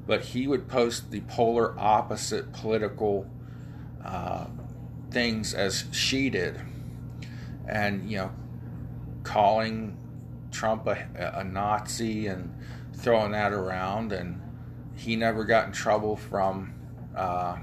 but 0.06 0.22
he 0.22 0.48
would 0.48 0.68
post 0.68 1.12
the 1.12 1.22
polar 1.22 1.78
opposite 1.78 2.52
political 2.54 3.30
uh, 4.04 4.48
things 5.12 5.54
as 5.54 5.86
she 5.92 6.30
did, 6.30 6.60
and 7.68 8.10
you 8.10 8.18
know, 8.18 8.32
calling 9.24 9.98
Trump 10.52 10.88
a, 10.88 11.34
a 11.36 11.44
Nazi 11.44 12.28
and 12.28 12.54
throwing 12.94 13.32
that 13.32 13.54
around, 13.54 14.12
and 14.12 14.42
he 14.96 15.16
never 15.16 15.44
got 15.44 15.68
in 15.68 15.72
trouble 15.72 16.16
from. 16.16 16.74
Uh, 17.16 17.58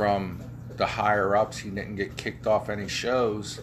from 0.00 0.42
the 0.78 0.86
higher 0.86 1.36
ups. 1.36 1.58
He 1.58 1.68
didn't 1.68 1.96
get 1.96 2.16
kicked 2.16 2.46
off 2.46 2.70
any 2.70 2.88
shows, 2.88 3.60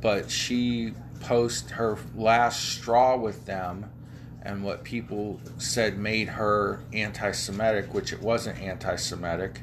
but 0.00 0.30
she 0.30 0.92
post 1.20 1.70
her 1.70 1.98
last 2.14 2.68
straw 2.70 3.16
with 3.16 3.46
them 3.46 3.90
and 4.42 4.62
what 4.62 4.84
people 4.84 5.40
said 5.58 5.98
made 5.98 6.28
her 6.28 6.80
anti 6.92 7.32
Semitic, 7.32 7.92
which 7.92 8.12
it 8.12 8.20
wasn't 8.20 8.58
anti 8.60 8.96
Semitic, 8.96 9.60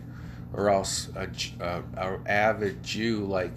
or 0.54 0.70
else 0.70 1.10
a, 1.16 1.30
a, 1.64 1.84
a, 1.98 2.20
avid 2.28 2.84
Jew 2.84 3.26
like 3.26 3.52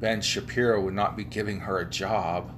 Ben 0.00 0.20
Shapiro 0.20 0.80
would 0.80 0.94
not 0.94 1.16
be 1.16 1.24
giving 1.24 1.60
her 1.60 1.78
a 1.78 1.84
job. 1.84 2.52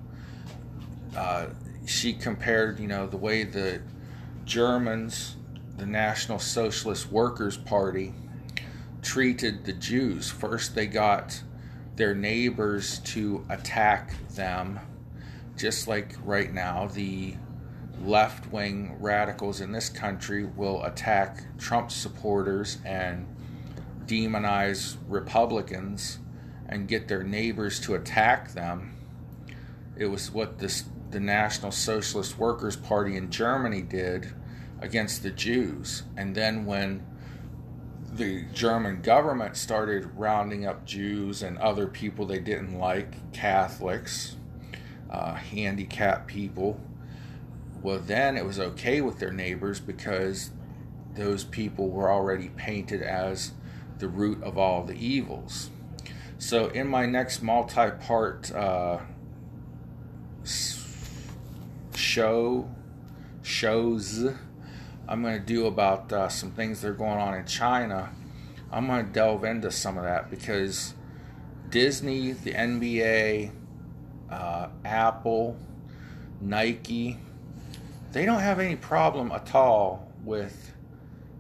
Uh, 1.17 1.47
she 1.85 2.13
compared, 2.13 2.79
you 2.79 2.87
know, 2.87 3.07
the 3.07 3.17
way 3.17 3.45
the 3.45 3.83
Germans, 4.45 5.37
the 5.77 5.87
National 5.87 6.39
Socialist 6.39 7.11
Workers' 7.11 7.57
Party, 7.57 8.15
treated 9.03 9.65
the 9.65 9.73
Jews. 9.73 10.31
First, 10.31 10.75
they 10.75 10.87
got 10.87 11.43
their 12.03 12.15
neighbors 12.17 12.99
to 12.99 13.47
attack 13.49 14.13
them, 14.31 14.81
just 15.57 15.87
like 15.87 16.17
right 16.25 16.53
now, 16.53 16.89
the 16.89 17.33
left 18.05 18.51
wing 18.51 18.97
radicals 18.99 19.61
in 19.61 19.71
this 19.71 19.89
country 19.89 20.45
will 20.45 20.83
attack 20.83 21.45
Trump 21.59 21.93
supporters 21.93 22.79
and 22.85 23.25
demonize 24.07 24.97
Republicans 25.07 26.19
and 26.69 26.89
get 26.89 27.07
their 27.07 27.23
neighbors 27.23 27.79
to 27.79 27.95
attack 27.95 28.53
them. 28.53 28.97
It 29.97 30.07
was 30.07 30.29
what 30.29 30.59
this, 30.59 30.83
the 31.13 31.21
National 31.21 31.71
Socialist 31.71 32.37
Workers' 32.37 32.75
Party 32.75 33.17
in 33.17 33.31
Germany 33.31 33.83
did 33.83 34.35
against 34.81 35.23
the 35.23 35.31
Jews. 35.31 36.03
And 36.17 36.35
then 36.35 36.67
when 36.67 37.07
the 38.13 38.45
German 38.53 39.01
government 39.01 39.57
started 39.57 40.17
rounding 40.17 40.67
up 40.67 40.85
Jews 40.85 41.43
and 41.43 41.57
other 41.59 41.87
people 41.87 42.27
they 42.27 42.41
didn't 42.41 42.79
like, 42.79 43.33
Catholics, 43.33 44.37
uh, 45.11 45.35
handicapped 45.35 46.27
people, 46.27 46.79
well, 47.83 47.99
then 47.99 48.37
it 48.37 48.45
was 48.45 48.61
okay 48.61 49.01
with 49.01 49.19
their 49.19 49.33
neighbors 49.33 49.81
because 49.81 50.51
those 51.15 51.43
people 51.45 51.89
were 51.89 52.11
already 52.11 52.49
painted 52.51 53.03
as 53.03 53.53
the 53.99 54.09
root 54.09 54.43
of 54.43 54.57
all 54.57 54.85
the 54.85 54.95
evils. 54.95 55.71
So, 56.39 56.69
in 56.69 56.89
my 56.89 57.07
next 57.07 57.43
multi 57.43 57.91
part 57.91 58.53
uh, 58.53 58.99
show, 61.95 62.69
shows, 63.43 64.33
I'm 65.09 65.23
going 65.23 65.39
to 65.39 65.45
do 65.45 65.67
about 65.67 66.13
uh, 66.13 66.29
some 66.29 66.53
things 66.53 66.81
that 66.81 66.89
are 66.89 66.95
going 66.95 67.19
on 67.19 67.35
in 67.35 67.45
China. 67.47 68.11
I'm 68.71 68.87
going 68.87 69.07
to 69.07 69.13
delve 69.13 69.45
into 69.45 69.71
some 69.71 69.99
of 69.99 70.05
that 70.05 70.31
because 70.31 70.95
Disney, 71.69 72.33
the 72.33 72.53
NBA, 72.53 73.51
uh, 74.31 74.69
Apple, 74.85 75.57
Nike, 76.41 77.19
they 78.13 78.25
don't 78.25 78.41
have 78.41 78.61
any 78.61 78.77
problem 78.77 79.33
at 79.33 79.55
all 79.55 80.11
with 80.25 80.73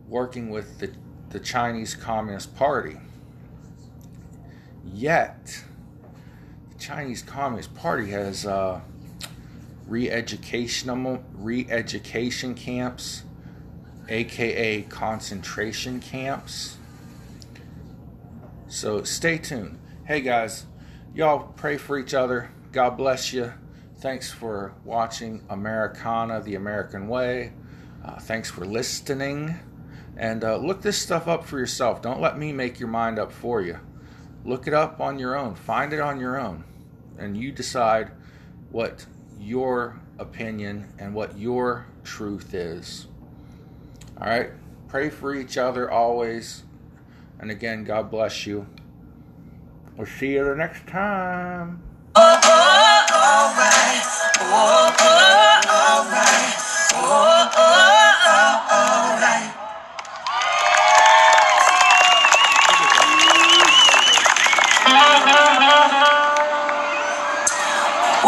working 0.09 0.51
with 0.51 0.79
the, 0.79 0.93
the 1.31 1.41
Chinese 1.41 1.95
Communist 1.95 2.55
Party. 2.57 2.97
Yet, 4.85 5.63
the 6.71 6.79
Chinese 6.79 7.23
Communist 7.23 7.75
Party 7.75 8.11
has 8.11 8.45
uh, 8.45 8.81
re-educational 9.87 11.23
re-education 11.35 12.55
camps, 12.55 13.23
aka 14.09 14.83
concentration 14.83 16.01
camps. 16.01 16.77
So 18.69 19.03
stay 19.05 19.39
tuned. 19.39 19.79
Hey 20.05 20.21
guys, 20.21 20.67
y'all 21.15 21.53
pray 21.57 21.77
for 21.77 21.99
each 21.99 22.15
other. 22.15 22.51
God 22.73 22.97
bless 22.97 23.33
you. 23.33 23.53
Thanks 23.99 24.33
for 24.33 24.75
watching 24.85 25.45
Americana, 25.49 26.41
the 26.41 26.57
American 26.57 27.07
Way. 27.07 27.53
Uh, 28.05 28.19
thanks 28.19 28.51
for 28.51 28.65
listening. 28.65 29.55
And 30.17 30.43
uh, 30.43 30.57
look 30.57 30.83
this 30.83 30.99
stuff 30.99 31.29
up 31.29 31.45
for 31.45 31.59
yourself. 31.59 32.03
Don't 32.03 32.21
let 32.21 32.37
me 32.39 32.53
make 32.53 32.81
your 32.81 32.89
mind 32.89 33.19
up 33.19 33.31
for 33.31 33.61
you. 33.61 33.79
Look 34.45 34.67
it 34.67 34.75
up 34.75 35.01
on 35.01 35.19
your 35.19 35.37
own. 35.37 35.55
Find 35.55 35.93
it 35.93 36.01
on 36.01 36.19
your 36.19 36.39
own. 36.41 36.65
And 37.19 37.37
you 37.37 37.53
decide 37.53 38.11
what 38.71 39.07
your 39.39 40.01
opinion 40.19 40.93
and 40.99 41.15
what 41.15 41.39
your 41.39 41.87
truth 42.05 42.55
is. 42.55 43.07
All 44.23 44.29
right? 44.29 44.51
Pray 44.87 45.11
for 45.11 45.35
each 45.35 45.59
other 45.59 45.91
always. 45.91 46.63
And 47.41 47.51
again, 47.51 47.83
God 47.83 48.09
bless 48.09 48.47
you. 48.47 48.67
We'll 49.97 50.07
see 50.07 50.35
you 50.35 50.45
the 50.45 50.55
next 50.55 50.87
time. 50.87 51.83
Oh, 52.15 52.41
oh. 52.45 52.93
Oh, 54.55 54.95
oh. 54.99 55.23
Oh. 55.75 56.09
oh 56.95 57.42